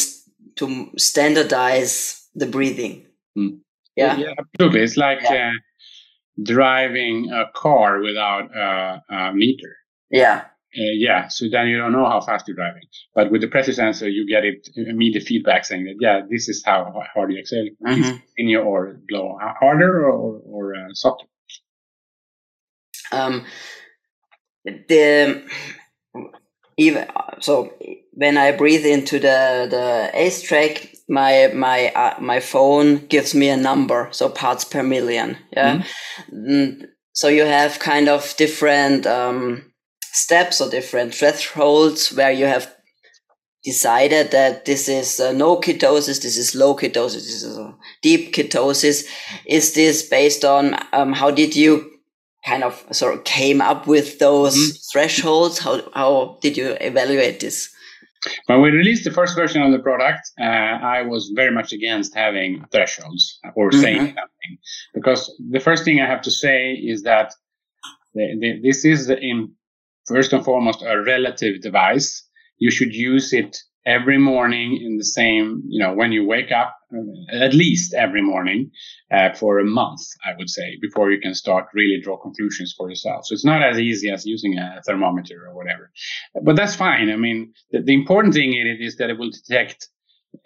[0.56, 3.06] to standardize the breathing.
[3.36, 3.60] Mm.
[3.96, 4.16] Yeah?
[4.16, 4.80] yeah, absolutely.
[4.80, 5.52] It's like yeah.
[5.54, 9.76] uh, driving a car without a, a meter.
[10.10, 10.44] Yeah.
[10.78, 12.82] Uh, yeah, so then you don't know how fast you're driving.
[13.14, 16.62] But with the pressure sensor, you get it immediate feedback saying that, yeah, this is
[16.66, 17.68] how hard you exhale.
[17.86, 18.16] Mm-hmm.
[18.36, 21.26] In your or blow harder or, or, or uh, softer.
[23.10, 23.46] Um,
[24.64, 25.48] the
[26.76, 27.06] even
[27.40, 27.72] so
[28.12, 33.56] when I breathe into the the AceTrack, my my uh, my phone gives me a
[33.56, 35.36] number, so parts per million.
[35.52, 35.82] Yeah,
[36.32, 36.84] mm-hmm.
[37.12, 42.72] so you have kind of different um, steps or different thresholds where you have
[43.64, 47.58] decided that this is uh, no ketosis, this is low ketosis, this is
[48.02, 49.06] deep ketosis.
[49.46, 51.95] Is this based on um, how did you
[52.46, 54.76] kind of sort of came up with those mm-hmm.
[54.92, 55.58] thresholds?
[55.58, 57.70] How, how did you evaluate this?
[58.46, 62.14] When we released the first version of the product, uh, I was very much against
[62.14, 63.80] having thresholds or mm-hmm.
[63.80, 64.58] saying something
[64.94, 67.32] because the first thing I have to say is that
[68.14, 69.52] the, the, this is in
[70.06, 72.22] first and foremost a relative device.
[72.58, 76.76] You should use it every morning in the same, you know, when you wake up,
[76.92, 78.70] uh, at least every morning
[79.12, 82.88] uh, for a month, I would say, before you can start really draw conclusions for
[82.88, 83.26] yourself.
[83.26, 85.90] So it's not as easy as using a thermometer or whatever,
[86.42, 87.10] but that's fine.
[87.10, 89.88] I mean, the, the important thing is that it will detect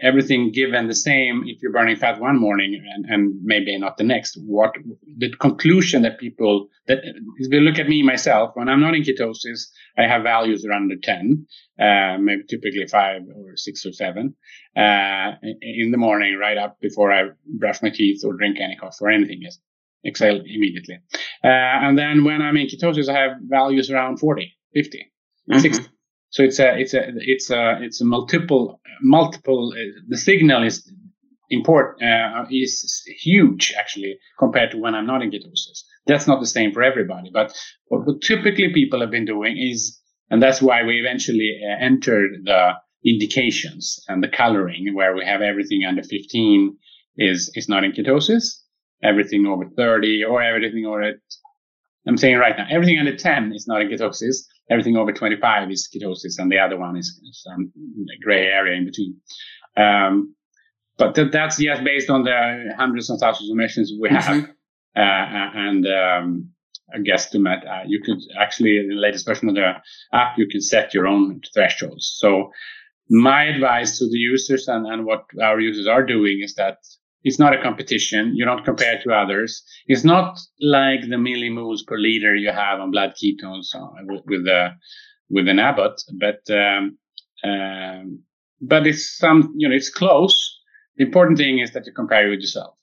[0.00, 4.04] everything given the same if you're burning fat one morning and, and maybe not the
[4.04, 4.38] next.
[4.44, 4.74] What
[5.18, 6.98] the conclusion that people that
[7.38, 9.60] if you look at me myself when i'm not in ketosis
[9.96, 11.46] i have values around the 10
[11.80, 14.34] uh, maybe typically five or six or seven
[14.76, 17.22] uh, in the morning right up before i
[17.58, 19.58] brush my teeth or drink any coffee or anything is
[20.06, 20.96] exhale immediately.
[21.44, 25.12] Uh, and then when i'm in ketosis i have values around 40 50
[25.50, 25.60] mm-hmm.
[25.60, 25.88] 60
[26.30, 29.72] so it's a it's a it's a it's a multiple multiple.
[29.74, 30.90] Uh, the signal is
[31.50, 35.82] important uh, is huge actually compared to when I'm not in ketosis.
[36.06, 37.52] That's not the same for everybody, but
[37.86, 42.30] what, what typically people have been doing is, and that's why we eventually uh, entered
[42.44, 42.72] the
[43.04, 46.76] indications and the coloring, where we have everything under 15
[47.16, 48.60] is is not in ketosis,
[49.02, 51.14] everything over 30 or everything over.
[52.06, 55.88] I'm saying right now, everything under 10 is not in ketosis everything over 25 is
[55.92, 57.72] ketosis, and the other one is some
[58.22, 59.16] gray area in between.
[59.76, 60.34] Um,
[60.96, 64.50] but th- that's just based on the hundreds of thousands of machines we have, mm-hmm.
[64.96, 66.50] uh, and um,
[66.94, 67.66] a guesstimate.
[67.68, 69.72] Uh, you could actually, in the latest version of the
[70.12, 72.14] app, you can set your own thresholds.
[72.18, 72.52] So
[73.08, 76.78] my advice to the users and, and what our users are doing is that
[77.22, 78.34] it's not a competition.
[78.34, 79.62] You don't compare to others.
[79.86, 84.44] It's not like the millimoles per liter you have on blood ketones uh, with, with
[84.44, 84.70] the
[85.28, 86.98] with an Abbott, but um,
[87.44, 88.22] um,
[88.60, 90.58] but it's some you know it's close.
[90.96, 92.74] The important thing is that you compare with yourself.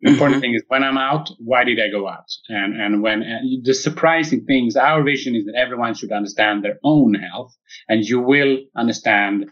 [0.00, 0.14] The mm-hmm.
[0.14, 2.26] important thing is when I'm out, why did I go out?
[2.48, 6.78] And and when uh, the surprising things, our vision is that everyone should understand their
[6.82, 7.54] own health,
[7.88, 9.50] and you will understand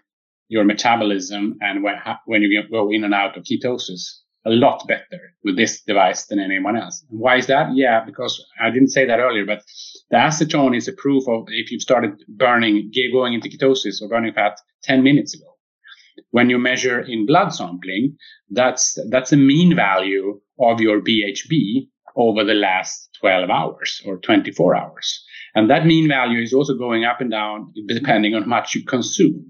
[0.50, 1.94] your metabolism and when,
[2.26, 6.40] when you go in and out of ketosis a lot better with this device than
[6.40, 7.04] anyone else.
[7.08, 7.68] And why is that?
[7.74, 9.62] Yeah, because I didn't say that earlier, but
[10.10, 14.32] the acetone is a proof of if you've started burning, going into ketosis or burning
[14.32, 15.46] fat 10 minutes ago.
[16.30, 18.16] When you measure in blood sampling,
[18.50, 24.74] that's, that's a mean value of your BHB over the last 12 hours or 24
[24.74, 25.24] hours.
[25.54, 28.84] And that mean value is also going up and down depending on how much you
[28.84, 29.49] consume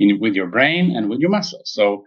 [0.00, 1.70] in, with your brain and with your muscles.
[1.72, 2.04] So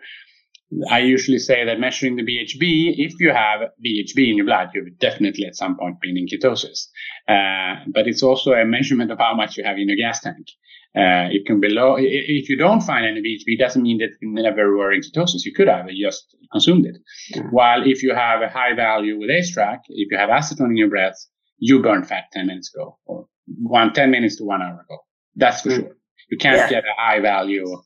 [0.89, 4.97] I usually say that measuring the BHB, if you have BHB in your blood, you've
[4.99, 6.87] definitely at some point been in ketosis.
[7.27, 10.47] Uh, but it's also a measurement of how much you have in your gas tank.
[10.95, 11.95] Uh, it can be low.
[11.97, 15.43] If you don't find any BHB, doesn't mean that you never were in ketosis.
[15.43, 16.97] You could have just consumed it.
[17.33, 17.49] Mm-hmm.
[17.49, 20.89] While if you have a high value with AceTrack, if you have acetone in your
[20.89, 21.17] breath,
[21.57, 23.27] you burn fat 10 minutes ago or
[23.59, 24.99] one, 10 minutes to one hour ago.
[25.35, 25.81] That's for mm-hmm.
[25.81, 25.97] sure.
[26.29, 26.69] You can't yeah.
[26.69, 27.81] get a high value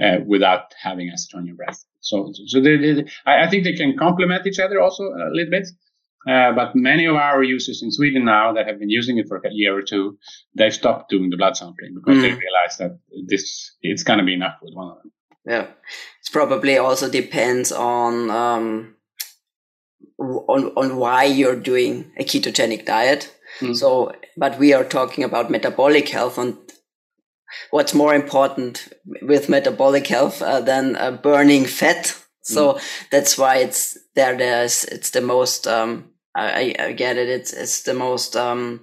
[0.00, 1.84] uh, without having acetone in your breath.
[2.00, 5.50] So, so they, they, I, I think they can complement each other also a little
[5.50, 5.68] bit.
[6.28, 9.38] Uh, but many of our users in Sweden now that have been using it for
[9.38, 10.18] a year or two,
[10.54, 12.22] they've stopped doing the blood sampling because mm.
[12.22, 15.12] they realize that this it's going to be enough with one of them.
[15.46, 18.96] Yeah, it probably also depends on um,
[20.18, 23.32] on on why you're doing a ketogenic diet.
[23.60, 23.76] Mm.
[23.76, 26.58] So, but we are talking about metabolic health, and
[27.70, 28.88] what's more important
[29.22, 32.16] with metabolic health uh, than uh, burning fat.
[32.42, 33.08] So mm.
[33.10, 34.36] that's why it's there.
[34.36, 35.66] There's it's the most.
[35.66, 37.28] Um, I, I get it.
[37.28, 38.36] It's it's the most.
[38.36, 38.80] Um,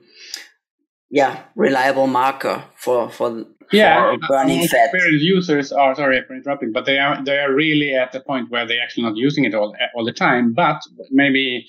[1.10, 4.90] yeah, reliable marker for for yeah, for burning fat.
[4.94, 8.52] Experienced users are sorry for interrupting, but they are they are really at the point
[8.52, 10.54] where they're actually not using it all all the time.
[10.54, 11.68] But maybe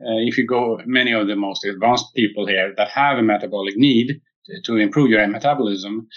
[0.00, 3.76] uh, if you go, many of the most advanced people here that have a metabolic
[3.76, 4.20] need,
[4.64, 6.08] to improve your metabolism.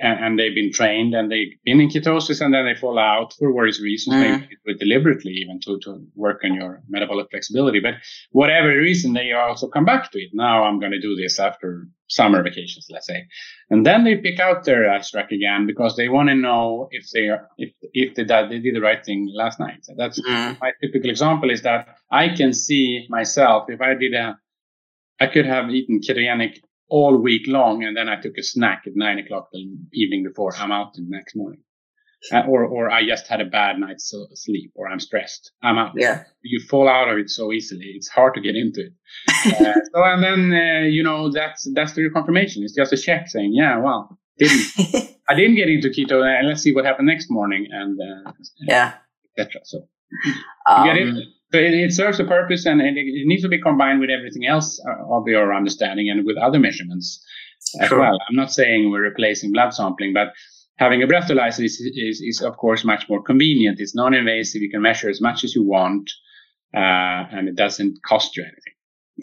[0.00, 3.52] And they've been trained and they've been in ketosis and then they fall out for
[3.52, 4.46] various reasons, mm.
[4.66, 7.80] maybe deliberately even to, to work on your metabolic flexibility.
[7.80, 7.94] But
[8.30, 10.30] whatever reason, they also come back to it.
[10.32, 13.26] Now I'm going to do this after summer vacations, let's say.
[13.70, 17.28] And then they pick out their AceTrack again because they want to know if they
[17.28, 19.84] are, if, if they, they did the right thing last night.
[19.84, 20.58] So that's mm.
[20.60, 24.36] my typical example is that I can see myself if I did a,
[25.20, 26.60] I could have eaten ketogenic
[26.90, 30.54] all week long, and then I took a snack at nine o'clock the evening before.
[30.56, 31.62] I'm out the next morning,
[32.32, 35.52] uh, or or I just had a bad night's sleep, or I'm stressed.
[35.62, 35.92] I'm out.
[35.96, 37.92] Yeah, you fall out of it so easily.
[37.94, 38.92] It's hard to get into it.
[39.46, 42.62] uh, so and then uh, you know that's that's the confirmation.
[42.64, 46.62] It's just a check saying, yeah, well, didn't I didn't get into keto, and let's
[46.62, 48.94] see what happened next morning, and uh, yeah,
[49.38, 49.60] etc.
[49.64, 49.88] So
[50.66, 51.14] um, get it.
[51.52, 54.46] So it, it, serves a purpose and it, it, needs to be combined with everything
[54.46, 57.24] else uh, of your understanding and with other measurements
[57.80, 57.98] as sure.
[57.98, 58.18] well.
[58.28, 60.28] I'm not saying we're replacing blood sampling, but
[60.76, 63.80] having a breathalyzer is, is, is of course much more convenient.
[63.80, 64.62] It's non-invasive.
[64.62, 66.10] You can measure as much as you want,
[66.74, 68.74] uh, and it doesn't cost you anything.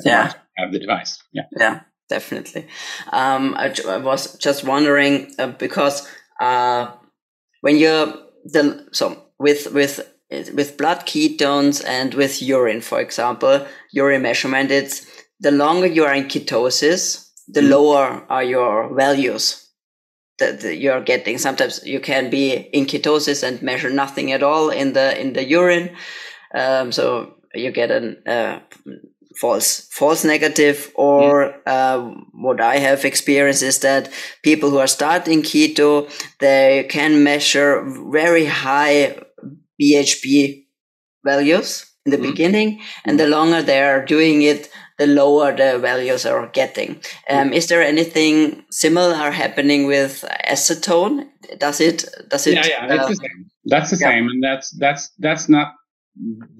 [0.04, 0.34] Yeah.
[0.58, 1.24] Have the device.
[1.32, 1.44] Yeah.
[1.58, 2.68] Yeah, definitely.
[3.12, 6.08] Um, I, I, was just wondering uh, because
[6.40, 6.92] uh,
[7.62, 8.14] when you're
[8.44, 15.06] the so with with with blood ketones and with urine, for example, urine measurement, it's
[15.40, 17.70] the longer you are in ketosis, the mm.
[17.70, 19.70] lower are your values
[20.40, 21.38] that you're getting.
[21.38, 25.44] Sometimes you can be in ketosis and measure nothing at all in the in the
[25.44, 25.96] urine,
[26.54, 28.60] um, so you get a uh,
[29.40, 30.92] false false negative.
[30.96, 31.62] Or mm.
[31.66, 34.12] uh, what I have experienced is that
[34.44, 36.10] people who are starting keto
[36.40, 39.18] they can measure very high
[39.82, 40.66] BHB
[41.24, 42.30] values in the mm.
[42.32, 43.32] beginning, and the mm.
[43.32, 47.00] longer they are doing it, the lower the values are getting.
[47.30, 51.28] Um, is there anything similar happening with acetone?
[51.60, 52.06] Does it?
[52.30, 52.56] Does it?
[52.56, 53.46] Yeah, yeah, that's uh, the same.
[53.66, 54.10] That's the yeah.
[54.10, 55.74] same, and that's that's that's not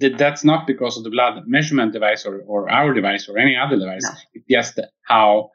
[0.00, 3.76] that's not because of the blood measurement device or, or our device or any other
[3.76, 4.04] device.
[4.04, 4.10] No.
[4.34, 5.50] It's just how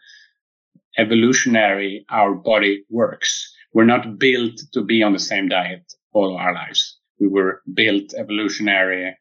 [0.97, 3.51] evolutionary our body works.
[3.73, 6.92] We're not built to be on the same diet all our lives.
[7.19, 9.15] We were built evolutionary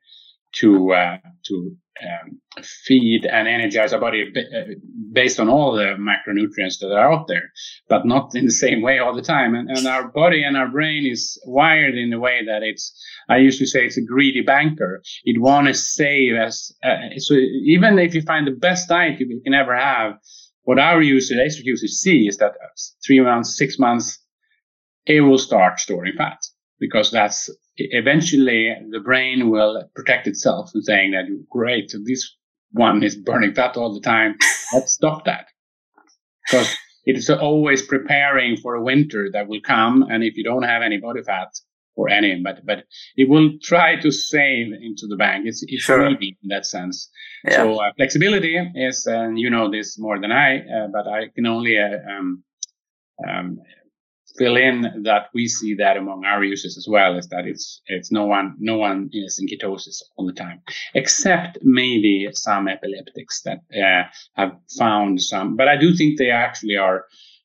[0.56, 4.74] to uh, to um, feed and energize our body uh,
[5.12, 7.52] based on all the macronutrients that are out there,
[7.88, 9.54] but not in the same way all the time.
[9.54, 12.92] And, and our body and our brain is wired in a way that it's,
[13.28, 15.02] I usually say it's a greedy banker.
[15.24, 19.40] It wants to save as, uh, so even if you find the best diet you
[19.44, 20.14] can ever have,
[20.64, 22.52] what our users, AceTrack users see is that
[23.04, 24.18] three months, six months,
[25.06, 26.38] it will start storing fat
[26.82, 32.36] because that's eventually the brain will protect itself and saying that great this
[32.72, 34.34] one is burning fat all the time
[34.74, 35.46] let's stop that
[36.44, 40.64] because it is always preparing for a winter that will come and if you don't
[40.64, 41.50] have any body fat
[41.94, 42.78] or any but but
[43.16, 46.04] it will try to save into the bank it's it's sure.
[46.04, 47.08] in that sense
[47.44, 47.58] yeah.
[47.58, 51.46] so uh, flexibility is and you know this more than i uh, but i can
[51.46, 52.42] only uh, um,
[53.28, 53.58] um,
[54.38, 58.10] fill in that we see that among our users as well is that it's it's
[58.10, 60.60] no one no one is in ketosis all the time
[60.94, 66.76] except maybe some epileptics that uh, have found some but i do think they actually
[66.76, 67.04] are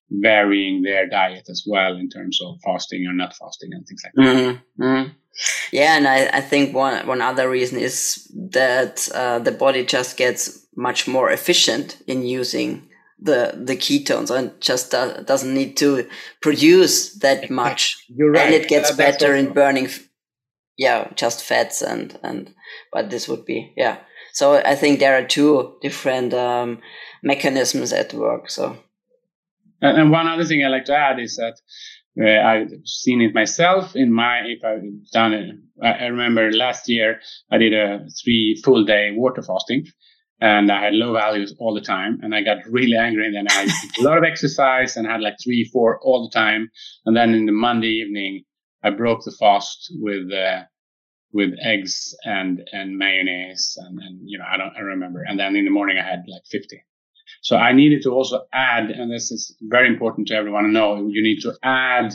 [0.09, 4.13] varying their diet as well in terms of fasting or not fasting and things like
[4.13, 4.83] that mm-hmm.
[4.83, 5.09] Mm-hmm.
[5.73, 10.15] yeah and I, I think one one other reason is that uh, the body just
[10.15, 12.86] gets much more efficient in using
[13.19, 16.07] the the ketones and just uh, doesn't need to
[16.41, 17.97] produce that much.
[18.09, 18.45] You're right.
[18.45, 19.89] and it gets better in burning
[20.77, 22.53] yeah just fats and and
[22.93, 23.97] but this would be yeah.
[24.33, 26.79] So i think there are two different um,
[27.23, 28.77] mechanisms at work so.
[29.81, 31.57] And, and, one other thing i like to add is that
[32.19, 37.19] uh, I've seen it myself in my, if I've done it, I remember last year
[37.51, 39.85] I did a three full day water fasting
[40.39, 42.19] and I had low values all the time.
[42.21, 43.25] And I got really angry.
[43.25, 46.37] And then I did a lot of exercise and had like three, four all the
[46.37, 46.69] time.
[47.05, 48.43] And then in the Monday evening,
[48.83, 50.63] I broke the fast with, uh,
[51.33, 53.77] with eggs and, and mayonnaise.
[53.79, 55.23] And, and, you know, I don't, I remember.
[55.27, 56.83] And then in the morning, I had like 50.
[57.41, 61.07] So I needed to also add, and this is very important to everyone to know,
[61.07, 62.13] you need to add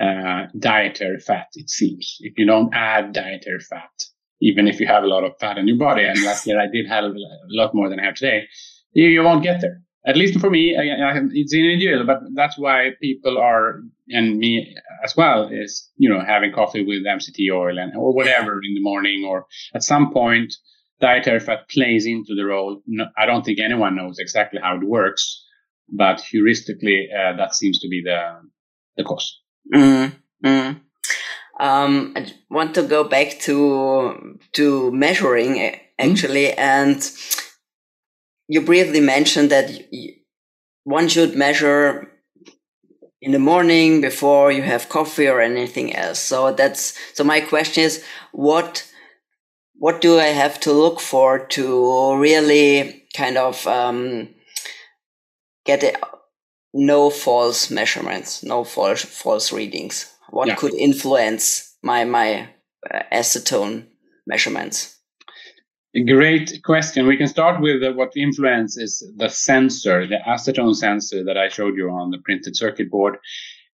[0.00, 2.16] uh, dietary fat, it seems.
[2.20, 3.90] If you don't add dietary fat,
[4.40, 6.04] even if you have a lot of fat in your body.
[6.04, 7.12] And last year I did have a
[7.48, 8.44] lot more than I have today.
[8.92, 9.82] You, you won't get there.
[10.06, 14.74] At least for me, I, I, it's individual, but that's why people are, and me
[15.04, 18.80] as well, is, you know, having coffee with MCT oil and, or whatever in the
[18.80, 20.54] morning, or at some point,
[21.00, 22.80] dietary fat plays into the role.
[22.86, 25.44] No, I don't think anyone knows exactly how it works,
[25.90, 28.40] but heuristically, uh, that seems to be the,
[28.96, 29.40] the cause.
[29.74, 30.80] Mm, mm.
[31.58, 36.58] Um, I want to go back to to measuring eh, actually, mm.
[36.58, 37.10] and
[38.46, 39.70] you briefly mentioned that
[40.84, 42.10] one should measure
[43.20, 46.20] in the morning before you have coffee or anything else.
[46.20, 47.24] So that's so.
[47.24, 48.86] My question is, what
[49.74, 54.28] what do I have to look for to really kind of um,
[55.64, 55.96] get it,
[56.72, 60.14] no false measurements, no false false readings?
[60.30, 60.56] What yeah.
[60.56, 62.48] could influence my my
[62.90, 63.86] uh, acetone
[64.26, 64.98] measurements?
[66.06, 67.06] Great question.
[67.06, 71.76] We can start with uh, what influences the sensor, the acetone sensor that I showed
[71.76, 73.16] you on the printed circuit board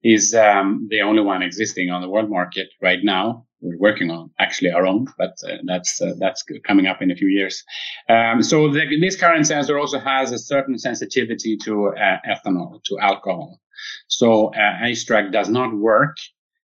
[0.05, 3.47] is um, the only one existing on the world market right now.
[3.61, 7.17] We're working on actually our own, but uh, that's uh, that's coming up in a
[7.17, 7.65] few years.
[8.09, 12.99] Um, so the, this current sensor also has a certain sensitivity to uh, ethanol, to
[13.01, 13.61] alcohol.
[14.09, 16.17] So uh, AceTrack does not work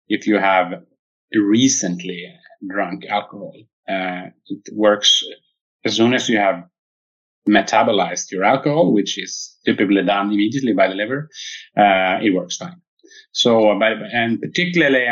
[0.10, 0.84] if you have
[1.34, 2.26] recently
[2.68, 3.53] drunk alcohol.
[3.88, 5.24] Uh, it works
[5.86, 6.64] as soon as you have
[7.47, 11.30] metabolized your alcohol, which is typically done immediately by the liver.
[11.78, 12.82] Uh, it works fine.
[13.32, 15.07] So, and particularly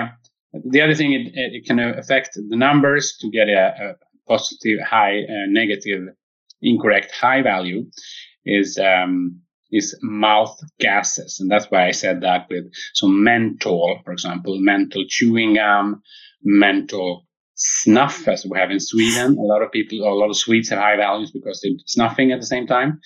[0.54, 3.96] the other thing, it, it can affect the numbers to get a, a
[4.28, 6.04] positive, high, uh, negative,
[6.62, 7.86] incorrect, high value
[8.46, 9.42] is um,
[9.72, 15.06] is mouth gases, and that's why I said that with some menthol, for example, menthol
[15.08, 16.02] chewing gum,
[16.44, 19.38] menthol snuff, as we have in Sweden.
[19.38, 22.40] A lot of people, a lot of Swedes have high values because they're snuffing at
[22.40, 23.00] the same time.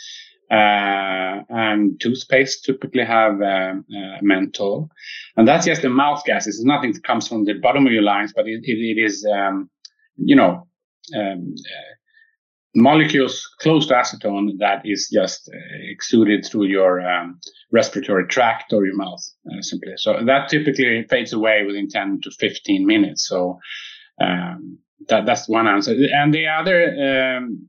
[0.51, 4.89] Uh, and toothpaste typically have uh, uh, menthol,
[5.37, 6.55] and that's just the mouth gases.
[6.55, 9.25] It's nothing that comes from the bottom of your lungs, but it, it, it is,
[9.33, 9.69] um,
[10.17, 10.67] you know,
[11.15, 11.95] um, uh,
[12.73, 15.57] molecules close to acetone that is just uh,
[15.89, 17.39] exuded through your um,
[17.71, 19.93] respiratory tract or your mouth, uh, simply.
[19.97, 23.27] So that typically fades away within 10 to 15 minutes.
[23.27, 23.59] So
[24.21, 25.95] um, that that's one answer.
[26.13, 27.67] And the other um,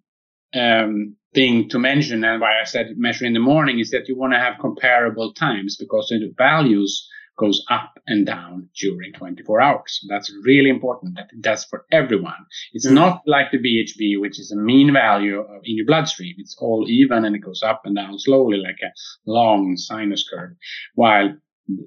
[0.55, 4.17] um, thing to mention, and why I said measure in the morning, is that you
[4.17, 10.05] want to have comparable times because the values goes up and down during 24 hours.
[10.09, 12.47] That's really important that it does for everyone.
[12.73, 12.95] It's mm.
[12.95, 16.35] not like the BHB, which is a mean value of, in your bloodstream.
[16.39, 18.93] It's all even and it goes up and down slowly like a
[19.27, 20.57] long sinus curve.
[20.95, 21.37] While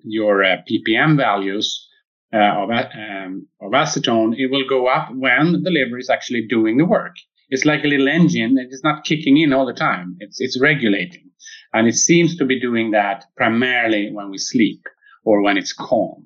[0.03, 1.87] your uh, ppm values
[2.33, 6.77] uh, of, um, of acetone, it will go up when the liver is actually doing
[6.77, 7.15] the work.
[7.49, 8.55] It's like a little engine.
[8.55, 10.17] that is not kicking in all the time.
[10.19, 11.29] It's, it's regulating.
[11.73, 14.81] And it seems to be doing that primarily when we sleep
[15.25, 16.25] or when it's calm,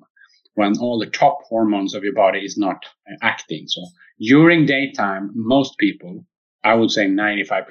[0.54, 3.66] when all the top hormones of your body is not uh, acting.
[3.66, 3.82] So
[4.20, 6.26] during daytime, most people,
[6.62, 7.64] I would say 95%,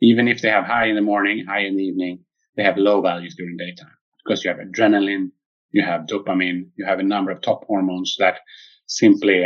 [0.00, 2.24] even if they have high in the morning, high in the evening,
[2.56, 3.92] they have low values during daytime
[4.24, 5.30] because you have adrenaline,
[5.72, 8.40] you have dopamine, you have a number of top hormones that
[8.86, 9.44] simply,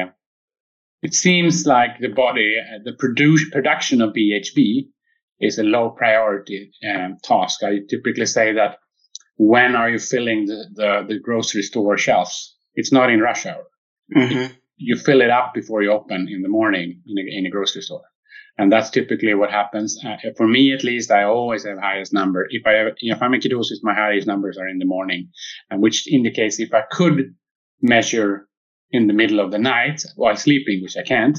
[1.03, 4.87] it seems like the body, uh, the produce, production of BHB
[5.41, 7.63] is a low priority um, task.
[7.63, 8.79] I typically say that
[9.37, 12.57] when are you filling the, the, the grocery store shelves?
[12.75, 13.65] It's not in rush hour.
[14.15, 14.53] Mm-hmm.
[14.77, 17.83] You fill it up before you open in the morning in a, in a grocery
[17.83, 18.03] store.
[18.57, 19.99] And that's typically what happens.
[20.05, 22.47] Uh, for me, at least, I always have highest number.
[22.49, 25.31] If I have, if I'm in ketosis, my highest numbers are in the morning,
[25.71, 27.35] and which indicates if I could
[27.83, 28.49] measure
[28.93, 31.37] in the middle of the night while sleeping, which I can't,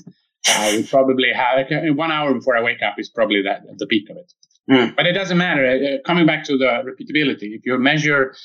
[0.48, 1.66] I would probably have
[1.96, 4.32] one hour before I wake up is probably that the peak of it.
[4.70, 4.96] Mm.
[4.96, 5.66] But it doesn't matter.
[5.66, 8.36] Uh, coming back to the repeatability, if you measure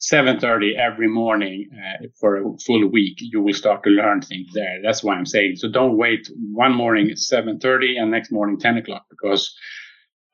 [0.00, 4.78] 7.30 every morning uh, for a full week, you will start to learn things there.
[4.82, 5.56] That's why I'm saying.
[5.56, 9.54] So don't wait one morning at 7.30 and next morning 10 o'clock because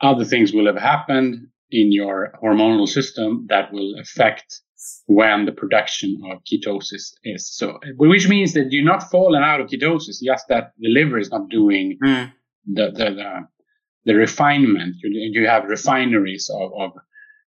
[0.01, 4.61] other things will have happened in your hormonal system that will affect
[5.07, 7.53] when the production of ketosis is.
[7.53, 11.31] So, which means that you're not falling out of ketosis, just that the liver is
[11.31, 12.33] not doing mm.
[12.67, 13.49] the, the, the
[14.07, 14.97] the refinement.
[15.03, 16.93] You, you have refineries of, of,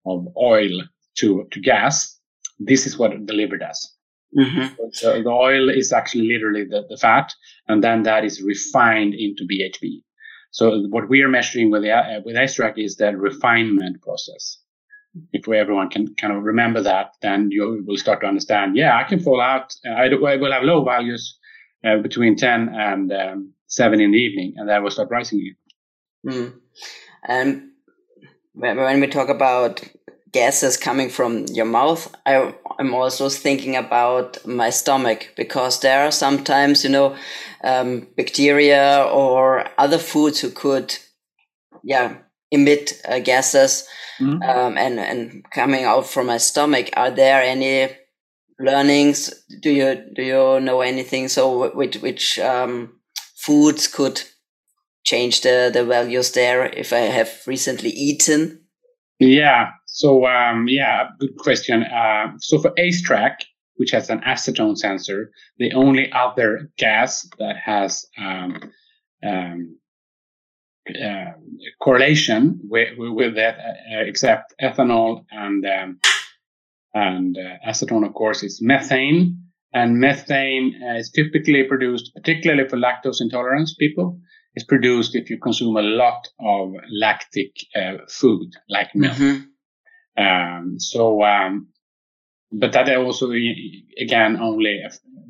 [0.05, 0.83] of oil
[1.19, 2.19] to, to gas.
[2.59, 3.95] This is what the liver does.
[4.37, 4.75] Mm-hmm.
[4.93, 7.33] So the oil is actually literally the, the fat,
[7.69, 10.03] and then that is refined into BHB.
[10.51, 14.59] So what we are measuring with the, uh, with AceTrack is the refinement process.
[15.33, 18.77] If we, everyone can kind of remember that, then you will start to understand.
[18.77, 19.75] Yeah, I can fall out.
[19.87, 21.39] I, I will have low values
[21.85, 25.57] uh, between 10 and um, 7 in the evening, and then will start rising again.
[26.29, 26.53] Mm.
[27.27, 27.71] And
[28.55, 29.83] when we talk about
[30.33, 36.11] gases coming from your mouth, I, am also thinking about my stomach because there are
[36.11, 37.17] sometimes, you know,
[37.65, 40.97] um, bacteria or other foods who could,
[41.83, 42.19] yeah,
[42.51, 43.87] emit uh, gases
[44.21, 44.43] mm-hmm.
[44.43, 46.91] um, and and coming out from my stomach.
[46.97, 47.91] Are there any
[48.59, 49.31] learnings?
[49.61, 51.29] Do you do you know anything?
[51.29, 53.01] So which which um,
[53.37, 54.23] foods could
[55.11, 58.61] change the, the values there if I have recently eaten?
[59.19, 59.71] Yeah.
[59.87, 61.83] So, um, yeah, good question.
[61.83, 63.37] Uh, so for AceTrack,
[63.77, 68.73] which has an acetone sensor, the only other gas that has um,
[69.25, 69.79] um,
[70.89, 71.33] uh,
[71.81, 76.01] correlation with, with that, uh, except ethanol and um,
[76.95, 79.37] and uh, acetone, of course, is methane.
[79.75, 84.19] And methane uh, is typically produced, particularly for lactose intolerance people,
[84.59, 89.17] is produced if you consume a lot of lactic uh, food like milk.
[89.17, 90.25] Mm-hmm.
[90.25, 91.69] Um, so, um,
[92.51, 93.31] but that also
[94.07, 94.75] again only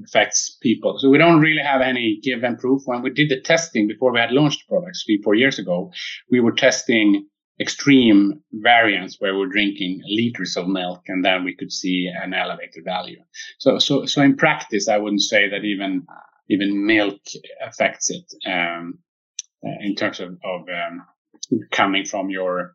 [0.04, 0.98] affects people.
[0.98, 2.82] So we don't really have any given proof.
[2.86, 5.90] When we did the testing before we had launched products three, four years ago,
[6.30, 7.26] we were testing
[7.60, 12.84] extreme variants where we're drinking liters of milk and then we could see an elevated
[12.84, 13.20] value.
[13.58, 16.06] So, so, so in practice, I wouldn't say that even,
[16.48, 17.20] even milk
[17.60, 18.32] affects it.
[18.46, 19.00] Um,
[19.62, 21.06] in terms of, of um,
[21.70, 22.74] coming from your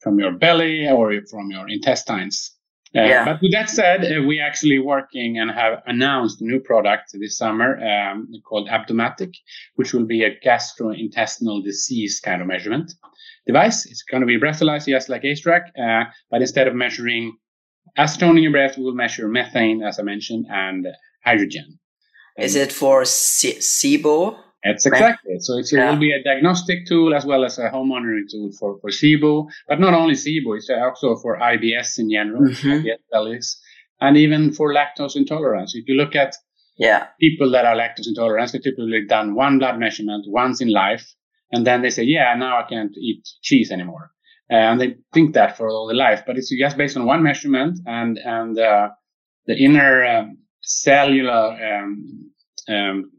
[0.00, 2.52] from your belly or from your intestines.
[2.94, 3.24] Uh, Yeah.
[3.24, 7.38] But with that said, uh, we actually working and have announced a new product this
[7.38, 9.32] summer um, called Abdomatic,
[9.76, 12.92] which will be a gastrointestinal disease kind of measurement
[13.46, 13.86] device.
[13.86, 17.36] It's going to be breathalyzed just like AceTrack, uh, but instead of measuring
[17.96, 20.86] acetone in your breath, we will measure methane, as I mentioned, and
[21.24, 21.78] hydrogen.
[22.38, 24.38] Is it for SIBO?
[24.64, 25.42] That's exactly it.
[25.42, 25.90] So it's, it Yeah.
[25.90, 29.48] will be a diagnostic tool as well as a home monitoring tool for, for SIBO,
[29.68, 32.82] but not only SIBO, it's also for IBS in general, Mhm.
[32.84, 33.60] IBS bellies,
[34.00, 35.74] and even for lactose intolerance.
[35.74, 36.34] If you look at
[36.78, 37.06] Yeah.
[37.20, 41.04] people that are lactose intolerant, they typically done one blood measurement once in life,
[41.50, 44.10] and then they say, yeah, now I can't eat cheese anymore.
[44.48, 47.78] And they think that for all their life, but it's just based on one measurement
[47.86, 48.90] and, and, uh,
[49.46, 52.30] the inner um, cellular, um,
[52.68, 53.10] um,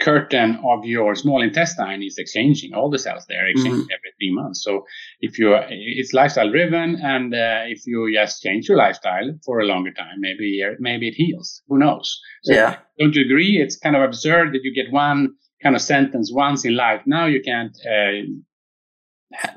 [0.00, 2.74] curtain of your small intestine is exchanging.
[2.74, 4.62] All the cells there exchange every three months.
[4.62, 4.84] So
[5.20, 9.64] if you it's lifestyle driven and uh, if you just change your lifestyle for a
[9.64, 11.62] longer time maybe a year, maybe it heals.
[11.68, 12.20] Who knows?
[12.42, 12.76] So Yeah.
[12.98, 13.58] don't you agree?
[13.58, 17.02] It's kind of absurd that you get one kind of sentence once in life.
[17.06, 18.22] Now you can't uh,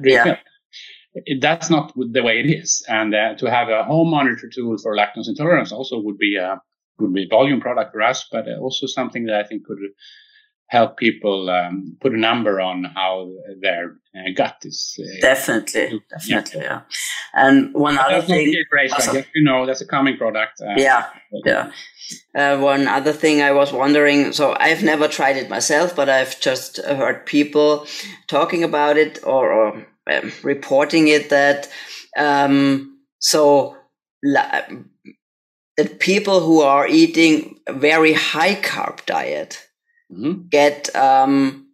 [0.02, 0.38] Yeah.
[1.14, 2.86] It, that's not the way it is.
[2.88, 6.62] And uh, to have a home monitor tool for lactose intolerance also would be a
[7.00, 9.78] would be a volume product for us but also something that i think could
[10.70, 14.98] help people um, put a number on how their uh, gut is.
[15.00, 16.02] Uh, Definitely.
[16.12, 16.62] Definitely.
[16.62, 16.82] Yeah.
[17.34, 18.54] And one other not the thing.
[18.72, 18.94] AceTrack.
[18.94, 19.26] Awesome.
[19.34, 20.62] You know, that's a coming product.
[20.62, 21.08] Uh, Yeah.
[21.44, 21.72] Yeah.
[22.36, 24.32] Uh, one other thing I was wondering.
[24.32, 27.86] So I've never tried it myself, but I've just heard people
[28.28, 31.68] talking about it or, or um, reporting it that
[32.18, 33.76] um, so
[34.24, 34.62] la-
[35.78, 39.66] that people who are eating a very high carb diet
[40.12, 40.50] Mhm.
[40.50, 41.68] get um,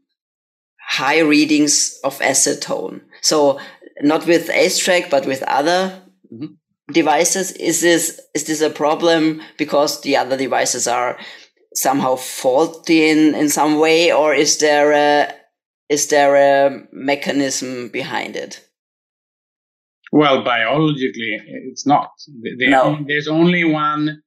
[0.82, 3.02] high readings of acetone.
[3.22, 3.60] So
[4.02, 6.58] not with AceTrack, but with other Mhm.
[6.92, 7.52] devices.
[7.54, 11.18] Is this is this a problem because the other devices are
[11.74, 15.34] somehow faulty in, in some way, or is there a
[15.90, 18.62] is there a mechanism behind it?
[20.12, 22.10] Well, biologically, it's not.
[22.44, 22.98] No.
[23.08, 24.22] There's only one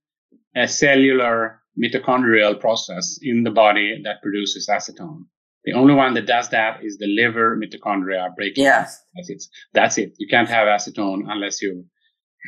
[0.57, 5.25] uh, cellular mitochondrial process in the body that produces acetone.
[5.65, 8.65] The only one that does that is the liver mitochondria breaking.
[8.65, 8.87] Yeah.
[9.15, 9.45] That's it.
[9.75, 10.15] That's it.
[10.19, 11.85] You can't have acetone unless you've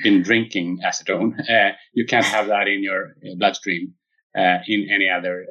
[0.03, 1.33] been drinking acetone.
[1.49, 3.95] Uh, you can't have that in your uh, bloodstream
[4.37, 5.47] uh, in any other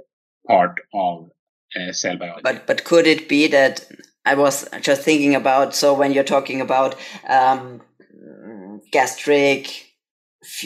[0.48, 1.30] part of
[1.76, 2.42] uh, cell biology.
[2.44, 3.88] But but could it be that
[4.26, 6.96] I was just thinking about so when you're talking about
[7.28, 7.82] um,
[8.92, 9.89] gastric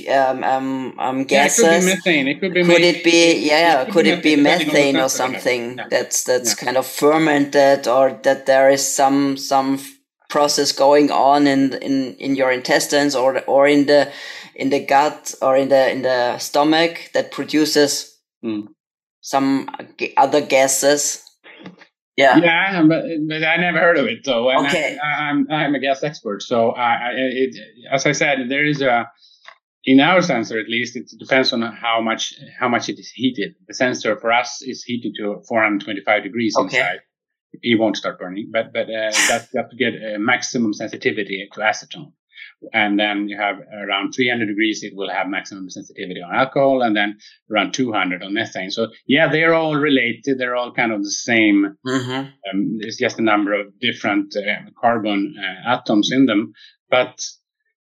[0.10, 2.28] um, um, um, yeah, it could be methane.
[2.28, 2.64] It could be.
[2.64, 5.10] could it be yeah It could could it be methane, depending on the methane or
[5.10, 5.88] something Yeah.
[5.90, 6.66] that's that's Yeah.
[6.66, 9.80] kind of fermented or that there is some some
[10.30, 14.12] process going on in in in your intestines or or in the
[14.56, 18.12] in the gut or in the in the stomach that produces
[18.44, 18.68] Mm.
[19.22, 19.70] some
[20.18, 21.24] other gases
[22.18, 24.28] yeah Yeah, but, but I never heard of it.
[24.28, 24.98] And Okay.
[25.04, 27.56] I, I'm I'm a gas expert, so I, I it,
[27.92, 29.10] as I said, there is a
[29.86, 33.56] in our sensor at least it depends on how much how much it is heated.
[33.68, 36.78] The sensor for us is heated to 425 degrees Okay.
[36.78, 37.00] inside.
[37.62, 41.48] It won't start burning, but but uh, that's you have to get a maximum sensitivity
[41.54, 42.14] to acetone.
[42.74, 46.96] And then you have around 300 degrees, it will have maximum sensitivity on alcohol, and
[46.96, 47.18] then
[47.52, 48.72] around 200 on methane.
[48.72, 50.38] So yeah, they're all related.
[50.38, 54.70] They're all kind of the same hmm um, it's just a number of different uh,
[54.80, 56.54] carbon uh, atoms in them,
[56.90, 57.20] but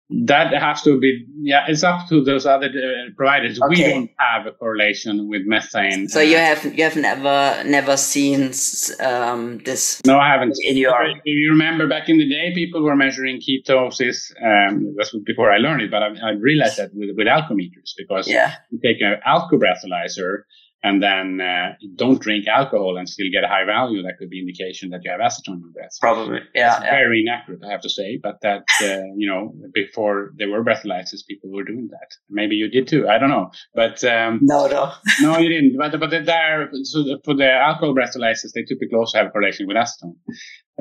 [0.09, 3.59] that has to be yeah it's up to those other uh, providers.
[3.69, 6.07] We don't have a correlation with methane.
[6.09, 8.51] So you have you have never never seen
[8.99, 10.55] um, this no i haven't.
[10.61, 15.15] in your if you remember back in the day people were measuring ketosis um, that's
[15.25, 18.53] before i learned it but i, I realized that with, with alcometers because yeah.
[18.71, 20.43] you take an alkobreathalyzer
[20.83, 24.39] and then uh, don't drink alcohol and still get a high value that could be
[24.39, 26.91] indication that you have acetone in your breath probably yeah, yeah.
[26.91, 28.19] very inaccurate, I have to say.
[28.21, 32.09] But that, uh, you know, before there were breathalyzers, people were doing that.
[32.29, 33.07] Maybe you did too.
[33.07, 33.51] I don't know.
[33.73, 35.77] But um, no no no, you didn't.
[35.77, 39.77] But but there, so for the alcohol breathalyzers, they typically also have a correlation with
[39.77, 40.15] acetone.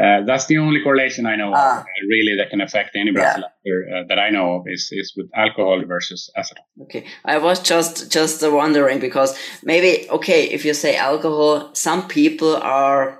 [0.01, 1.81] Uh, that's the only correlation I know Ah.
[1.81, 3.35] of, uh, really, that can affect any Yeah.
[3.37, 6.67] breathalyzer uh, that I know of is is with alcohol versus acetone.
[6.85, 12.57] Okay, I was just just wondering because maybe okay if you say alcohol, some people
[12.57, 13.19] are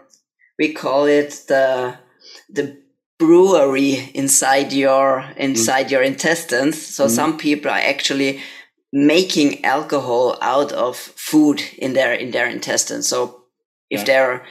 [0.59, 1.95] we call it the
[2.49, 2.77] the
[3.19, 6.77] brewery inside your inside your intestines.
[6.97, 7.11] So Mhm.
[7.11, 8.41] some people are actually
[8.93, 13.09] making alcohol out of food in their in their intestines.
[13.09, 13.19] So
[13.91, 14.07] if Yeah.
[14.07, 14.43] they're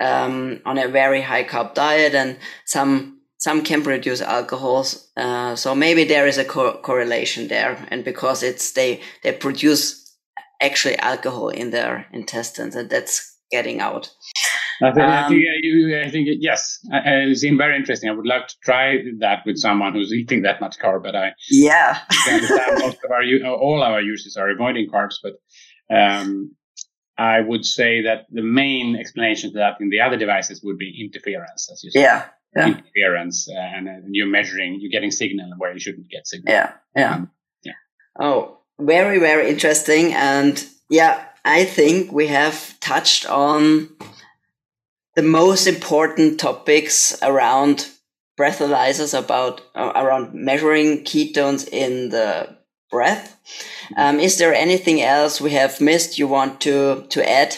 [0.00, 5.10] um, on a very high carb diet and some some can produce alcohols.
[5.16, 7.86] Uh, so maybe there is a co- correlation there.
[7.88, 10.14] And because it's, they, they produce
[10.60, 14.10] actually alcohol in their intestines and that's getting out.
[14.82, 18.10] I think, um, I think, you, I think yes, it seems very interesting.
[18.10, 21.32] I would love to try that with someone who's eating that much carb, but I
[21.50, 21.98] yeah,
[22.78, 23.22] most of our
[23.52, 25.34] all our users are avoiding carbs, but
[25.94, 26.54] um,
[27.20, 31.04] I would say that the main explanation to that in the other devices would be
[31.04, 32.00] interference, as you said.
[32.00, 32.24] Yeah.
[32.56, 32.66] yeah.
[32.68, 36.54] Interference, uh, and uh, you're measuring, you're getting signal where you shouldn't get signal.
[36.54, 36.72] Yeah.
[36.96, 37.14] Yeah.
[37.14, 37.30] Um,
[37.62, 37.72] yeah.
[38.18, 40.14] Oh, very, very interesting.
[40.14, 43.90] And yeah, I think we have touched on
[45.14, 47.86] the most important topics around
[48.38, 52.56] breathalyzers about uh, around measuring ketones in the
[52.90, 53.36] breath.
[53.96, 57.56] Um, is there anything else we have missed you want to to add?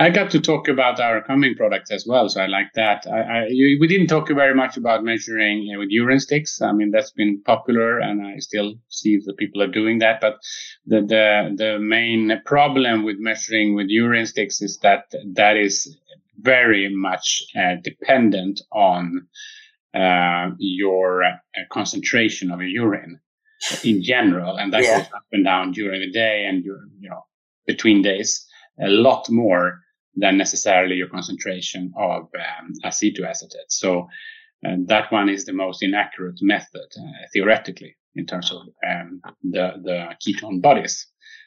[0.00, 3.06] I got to talk about our coming products as well, so I like that.
[3.06, 6.62] I, I, we didn't talk very much about measuring with urine sticks.
[6.62, 10.22] I mean, that's been popular, and I still see that people are doing that.
[10.22, 10.38] But
[10.86, 15.98] the the the main problem with measuring with urine sticks is that that is
[16.40, 19.26] very much uh, dependent on
[19.92, 21.36] uh, your uh,
[21.70, 23.20] concentration of your urine
[23.84, 24.98] in general, and that yeah.
[24.98, 27.24] goes up and down during the day and you know
[27.66, 28.46] between days
[28.80, 29.80] a lot more
[30.16, 33.68] than necessarily your concentration of um, acetoacetate.
[33.68, 34.08] So
[34.66, 39.72] uh, that one is the most inaccurate method uh, theoretically in terms of um, the
[39.82, 41.06] the ketone bodies.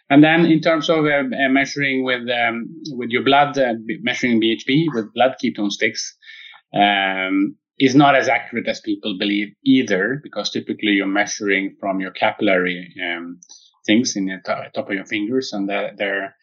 [0.10, 4.42] And then in terms of uh, uh measuring with um, with your blood, uh, measuring
[4.42, 6.16] BHB with blood ketone sticks,
[6.74, 12.12] um, is not as accurate as people believe either, because typically you're measuring from your
[12.12, 13.40] capillary um,
[13.86, 16.36] things in the top of your fingers, and that there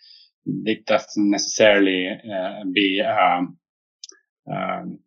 [0.46, 3.58] it doesn't necessarily uh, be um,
[4.50, 4.98] um,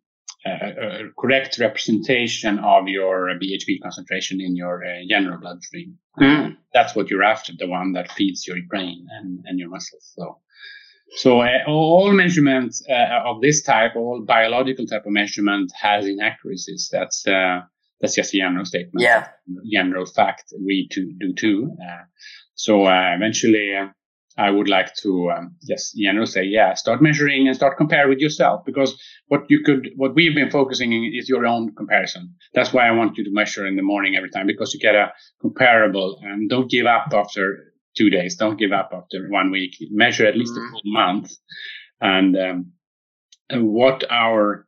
[0.46, 5.98] a, a, correct representation of your BHB concentration in your uh, general bloodstream.
[6.18, 6.56] Mm.
[6.72, 10.12] That's what you're after, the one that feeds your brain and, and your muscles.
[10.14, 10.38] So
[11.16, 16.88] so uh, all measurements uh, of this type, all biological type of measurement has inaccuracies.
[16.90, 17.60] That's uh,
[18.00, 19.02] that's just a general statement.
[19.02, 19.28] Yeah.
[19.72, 20.52] General fact.
[20.60, 21.76] We to do too.
[21.80, 22.04] Uh,
[22.54, 23.88] so uh, eventually, uh,
[24.36, 28.08] I would like to um, just you know say yeah, start measuring and start compare
[28.08, 32.34] with yourself because what you could what we've been focusing on is your own comparison.
[32.54, 34.96] That's why I want you to measure in the morning every time because you get
[34.96, 38.36] a comparable and don't give up after two days.
[38.36, 39.76] Don't give up after one week.
[39.90, 40.66] Measure at least mm-hmm.
[40.66, 41.32] a full month.
[42.00, 42.72] And, um,
[43.48, 44.66] and what our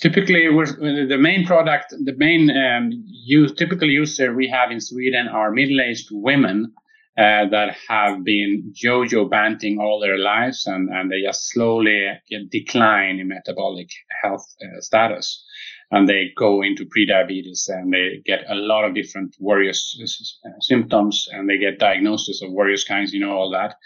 [0.00, 5.50] typically the main product, the main um, use, typical user we have in Sweden are
[5.50, 6.72] middle-aged women
[7.18, 12.08] uh, that have been jojo banting all their lives and, and they just slowly
[12.50, 13.88] decline in metabolic
[14.22, 15.42] health uh, status
[15.90, 19.96] and they go into prediabetes and they get a lot of different various
[20.44, 23.76] uh, symptoms and they get diagnosis of various kinds, you know, all that.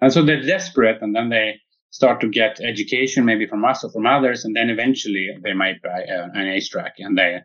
[0.00, 3.90] And so they're desperate and then they start to get education maybe from us or
[3.90, 4.44] from others.
[4.44, 7.40] And then eventually they might buy uh, an AceTrack and they,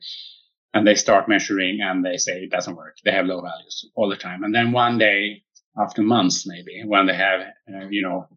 [0.73, 2.95] and they start measuring and they say it doesn't work.
[3.03, 4.43] They have low values all the time.
[4.43, 5.43] And then one day
[5.77, 8.27] after months, maybe when they have, uh, you know,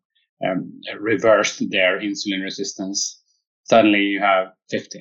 [0.44, 3.22] um, reversed their insulin resistance,
[3.64, 5.00] suddenly you have 50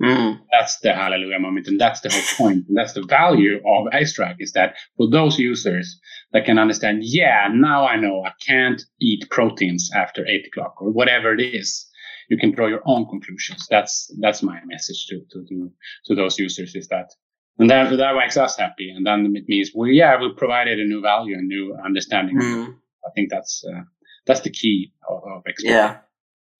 [0.00, 0.40] Mm.
[0.52, 1.68] That's the hallelujah moment.
[1.68, 2.66] And that's the whole point.
[2.68, 5.98] And that's the value of AceTrack is that for those users
[6.32, 10.90] that can understand, yeah, now I know I can't eat proteins after eight o'clock or
[10.90, 11.88] whatever it is.
[12.28, 13.66] You can draw your own conclusions.
[13.70, 15.70] That's, that's my message to, to, to,
[16.06, 17.12] to those users is that,
[17.58, 18.90] and that, that makes us happy.
[18.90, 22.36] And then it means, well, yeah, we provided a new value, a new understanding.
[22.38, 22.74] Mm.
[23.06, 23.82] I think that's, uh,
[24.26, 25.98] that's the key of, of Yeah,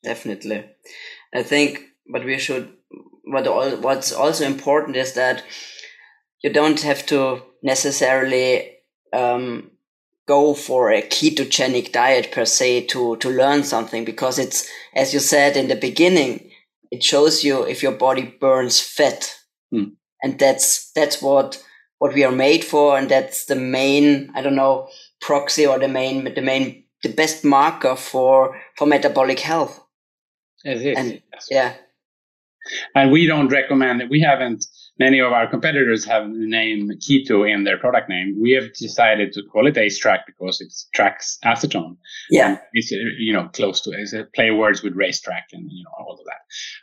[0.03, 0.65] definitely.
[1.35, 2.76] I think, but we should
[3.27, 5.43] what all, what's also important is that
[6.43, 8.73] you don't have to necessarily
[9.13, 9.71] um,
[10.27, 15.21] go for a ketogenic diet per se to to learn something because it's as you
[15.21, 16.51] said in the beginning
[16.91, 19.35] it shows you if your body burns fat.
[19.75, 19.97] Mm.
[20.23, 21.63] and that's that's what
[21.99, 24.89] what we are made for and that's the main i don't know
[25.21, 29.83] proxy or the main the main the best marker for for metabolic health.
[30.65, 31.75] It is and, yeah
[32.95, 34.11] and we don't recommend it.
[34.11, 34.67] We haven't
[34.99, 38.37] many of our competitors have the name keto in their product name.
[38.41, 41.97] We have decided to call it AceTrack because it tracks acetone.
[42.31, 42.59] Yeah.
[42.73, 44.01] it's, you know, close to it.
[44.01, 46.41] It's play words with racetrack and, you know, all of that.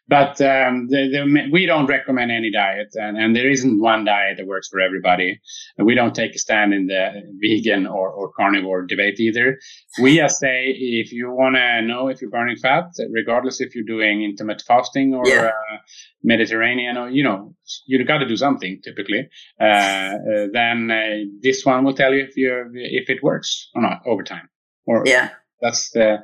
[0.08, 4.38] But um, the, the, we don't recommend any diet and, and there isn't one diet
[4.38, 5.40] that works for everybody.
[5.78, 9.58] And we don't take a stand in the vegan or, or carnivore debate either.
[10.02, 13.86] We just say if you want to know if you're burning fat, regardless if you're
[13.86, 15.48] doing intermittent fasting or Yeah.
[15.48, 15.78] uh,
[16.24, 17.54] Mediterranean or, you know,
[17.86, 19.30] you got to do something typically.
[19.60, 23.82] Uh, uh, then uh, this one will tell you if you if it works or
[23.82, 24.50] not over time.
[24.86, 25.30] Or Yeah.
[25.62, 26.18] that's the,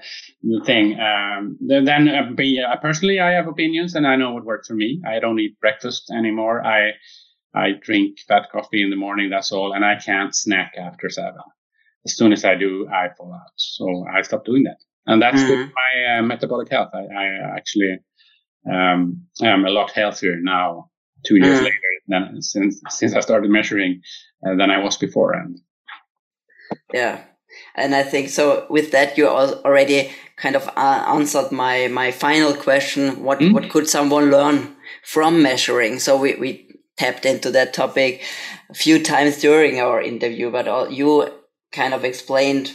[0.43, 0.99] the thing.
[0.99, 5.01] Um, then uh, personally, I have opinions and I know what works for me.
[5.07, 6.65] I don't eat breakfast anymore.
[6.65, 6.91] I
[7.55, 9.29] I drink fat coffee in the morning.
[9.29, 11.41] That's all, and I can't snack after seven.
[12.05, 13.51] As soon as I do, I fall out.
[13.55, 14.77] So I stopped doing that,
[15.07, 15.65] and that's good Mhm.
[15.65, 16.91] for my uh, metabolic health.
[16.93, 17.97] I, I actually
[18.69, 20.89] um, am a lot healthier now,
[21.25, 21.63] two years Mm.
[21.63, 24.01] later, than since since I started measuring
[24.45, 25.33] uh, than I was before.
[25.33, 25.59] And
[26.93, 27.23] Yeah.
[27.75, 32.53] And I think so with that, you already kind of uh, answered my, my final
[32.53, 33.23] question.
[33.23, 33.53] What, Mm.
[33.53, 35.99] what could someone learn from measuring?
[35.99, 36.67] So we, we
[36.97, 38.21] tapped into that topic
[38.69, 41.29] a few times during our interview, but all, you
[41.71, 42.71] kind of explained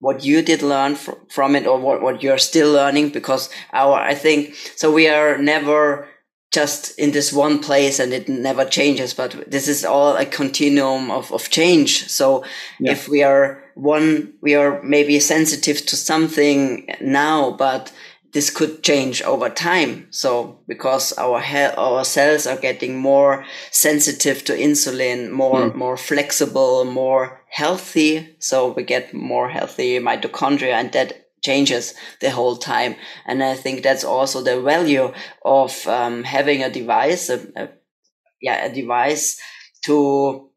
[0.00, 3.94] what you did learn fr- from it or what, what you're still learning because our,
[3.98, 6.08] I think, so we are never
[6.52, 11.10] just in this one place and it never changes, but this is all a continuum
[11.10, 12.08] of, of change.
[12.08, 12.44] So
[12.78, 12.92] Yeah.
[12.92, 17.90] if we are one, we are maybe sensitive to something now, but
[18.32, 20.06] this could change over time.
[20.10, 25.74] So because our he- our cells are getting more sensitive to insulin, more Mm.
[25.74, 28.34] more flexible, more healthy.
[28.38, 32.94] So we get more healthy mitochondria, and that changes the whole time.
[33.26, 35.12] And I think that's also the value
[35.44, 37.68] of um, having a device, a, a,
[38.40, 39.40] yeah, a device
[39.86, 40.50] to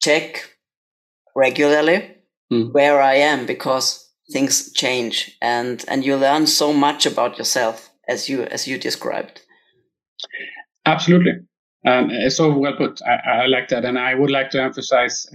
[0.00, 0.56] check
[1.34, 2.12] regularly
[2.52, 2.72] Mm.
[2.72, 8.28] where I am because things change and and you learn so much about yourself as
[8.28, 9.40] you as you described.
[10.84, 11.32] Absolutely.
[11.84, 13.00] Um, it's so well put.
[13.02, 13.84] I, I like that.
[13.84, 15.26] And I would like to emphasize,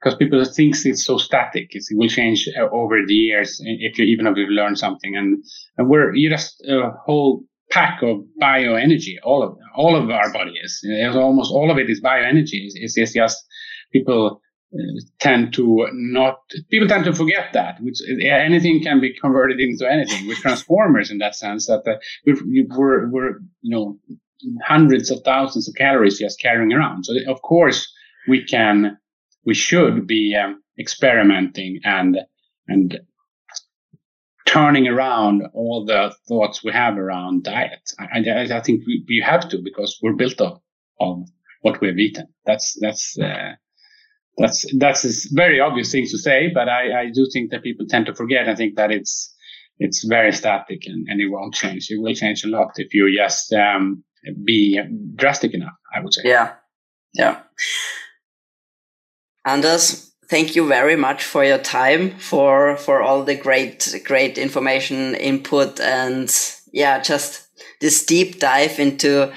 [0.00, 1.68] because people think it's so static.
[1.70, 5.14] It's, it will change uh, over the years if you, even if you learn something.
[5.14, 5.44] And,
[5.76, 9.16] and we're, you just a whole pack of bioenergy.
[9.22, 10.82] All of, all of our body is,
[11.14, 12.66] almost all of it is bioenergy.
[12.74, 13.44] It's, it's, just
[13.92, 14.40] people
[14.72, 14.78] uh,
[15.18, 16.38] tend to not,
[16.70, 20.26] people tend to forget that, which anything can be converted into anything.
[20.26, 23.98] We're transformers in that sense that uh, we're, we're, we're, you know,
[24.64, 27.04] hundreds of thousands of calories just carrying around.
[27.04, 27.92] So of course
[28.26, 28.96] we can,
[29.44, 32.18] we should be um, experimenting and
[32.68, 33.00] and
[34.46, 37.92] turning around all the thoughts we have around diet.
[38.00, 40.60] I, I, I think we, we have to because we're built of
[41.00, 41.28] of
[41.62, 42.26] what we've eaten.
[42.46, 43.52] That's that's uh,
[44.38, 47.86] that's that's a very obvious thing to say, but I, I do think that people
[47.88, 48.48] tend to forget.
[48.48, 49.34] I think that it's
[49.78, 51.88] it's very static and, and it won't change.
[51.90, 54.04] It will change a lot if you just um,
[54.44, 54.80] be
[55.16, 56.22] drastic enough, I would say.
[56.24, 56.52] Yeah.
[57.14, 57.40] Yeah.
[59.44, 65.14] Anders, thank you very much for your time, for for all the great great information,
[65.14, 66.30] input, and
[66.72, 67.48] yeah, just
[67.80, 69.32] this deep dive into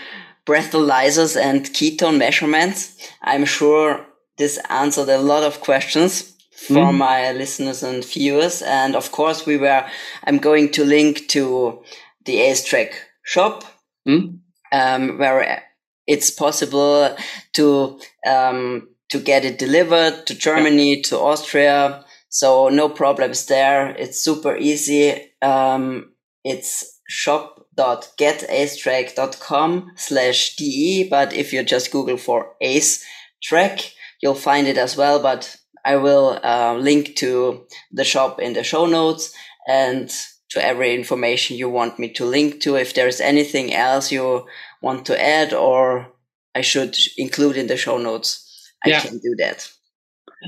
[0.45, 2.97] breathalyzers and ketone measurements.
[3.21, 4.05] I'm sure
[4.37, 6.33] this answered a lot of questions
[6.67, 6.97] for Mm.
[6.97, 8.61] my listeners and viewers.
[8.61, 9.85] And of course, we were.
[10.27, 11.81] I'm going to link to
[12.25, 12.91] the AceTrack
[13.23, 13.63] shop
[14.07, 14.39] Mm.
[14.71, 15.63] um, where
[16.07, 17.15] it's possible
[17.53, 22.03] to um, to get it delivered to Germany, to Austria.
[22.29, 23.95] So no problems there.
[23.95, 25.31] It's super easy.
[25.43, 31.07] Um, it's shop.getacetrack.com slash de.
[31.07, 33.05] But if you just Google for Ace
[33.43, 35.21] Track, you'll find it as well.
[35.21, 39.31] But I will uh, link to the shop in the show notes
[39.67, 40.11] and
[40.49, 42.77] to every information you want me to link to.
[42.77, 44.47] If there's anything else you
[44.81, 46.11] want to add or
[46.55, 48.42] I should include in the show notes,
[48.85, 49.01] I Yeah.
[49.01, 49.69] can do that.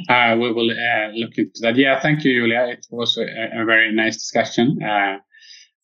[0.09, 1.75] Uh, we will uh, look into that.
[1.77, 2.67] Yeah, thank you, Julia.
[2.69, 3.23] It was a,
[3.61, 5.17] a very nice discussion, uh,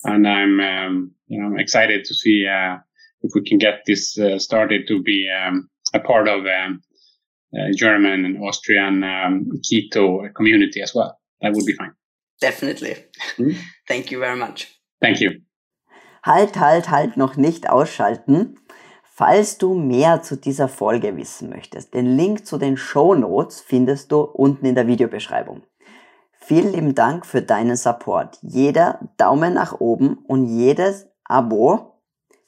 [0.03, 2.77] and I'm um, you know excited to see uh,
[3.21, 6.81] if we can get this uh, started to be um, a part of um,
[7.57, 11.17] uh, German and Austrian um, keto community as well.
[11.41, 11.93] That would be fine.
[12.41, 12.95] Definitely.
[13.37, 13.55] Mhm.
[13.87, 14.67] Thank you very much.
[15.01, 15.31] Thank you.
[16.25, 18.57] Halt, halt, halt, noch nicht ausschalten.
[19.13, 24.09] Falls du mehr zu dieser Folge wissen möchtest, den Link zu den Show Notes findest
[24.13, 25.63] du unten in der Videobeschreibung.
[26.31, 28.39] Vielen lieben Dank für deinen Support.
[28.41, 31.99] Jeder Daumen nach oben und jedes Abo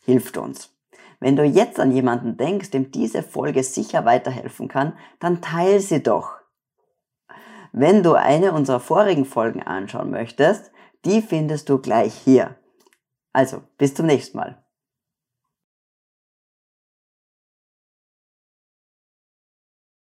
[0.06, 0.74] hilft uns.
[1.20, 6.02] Wenn du jetzt an jemanden denkst, dem diese Folge sicher weiterhelfen kann, dann teil sie
[6.02, 6.38] doch.
[7.74, 10.72] Wenn du eine unserer vorigen Folgen anschauen möchtest,
[11.04, 12.56] die findest du gleich hier.
[13.34, 14.63] Also, bis zum nächsten Mal.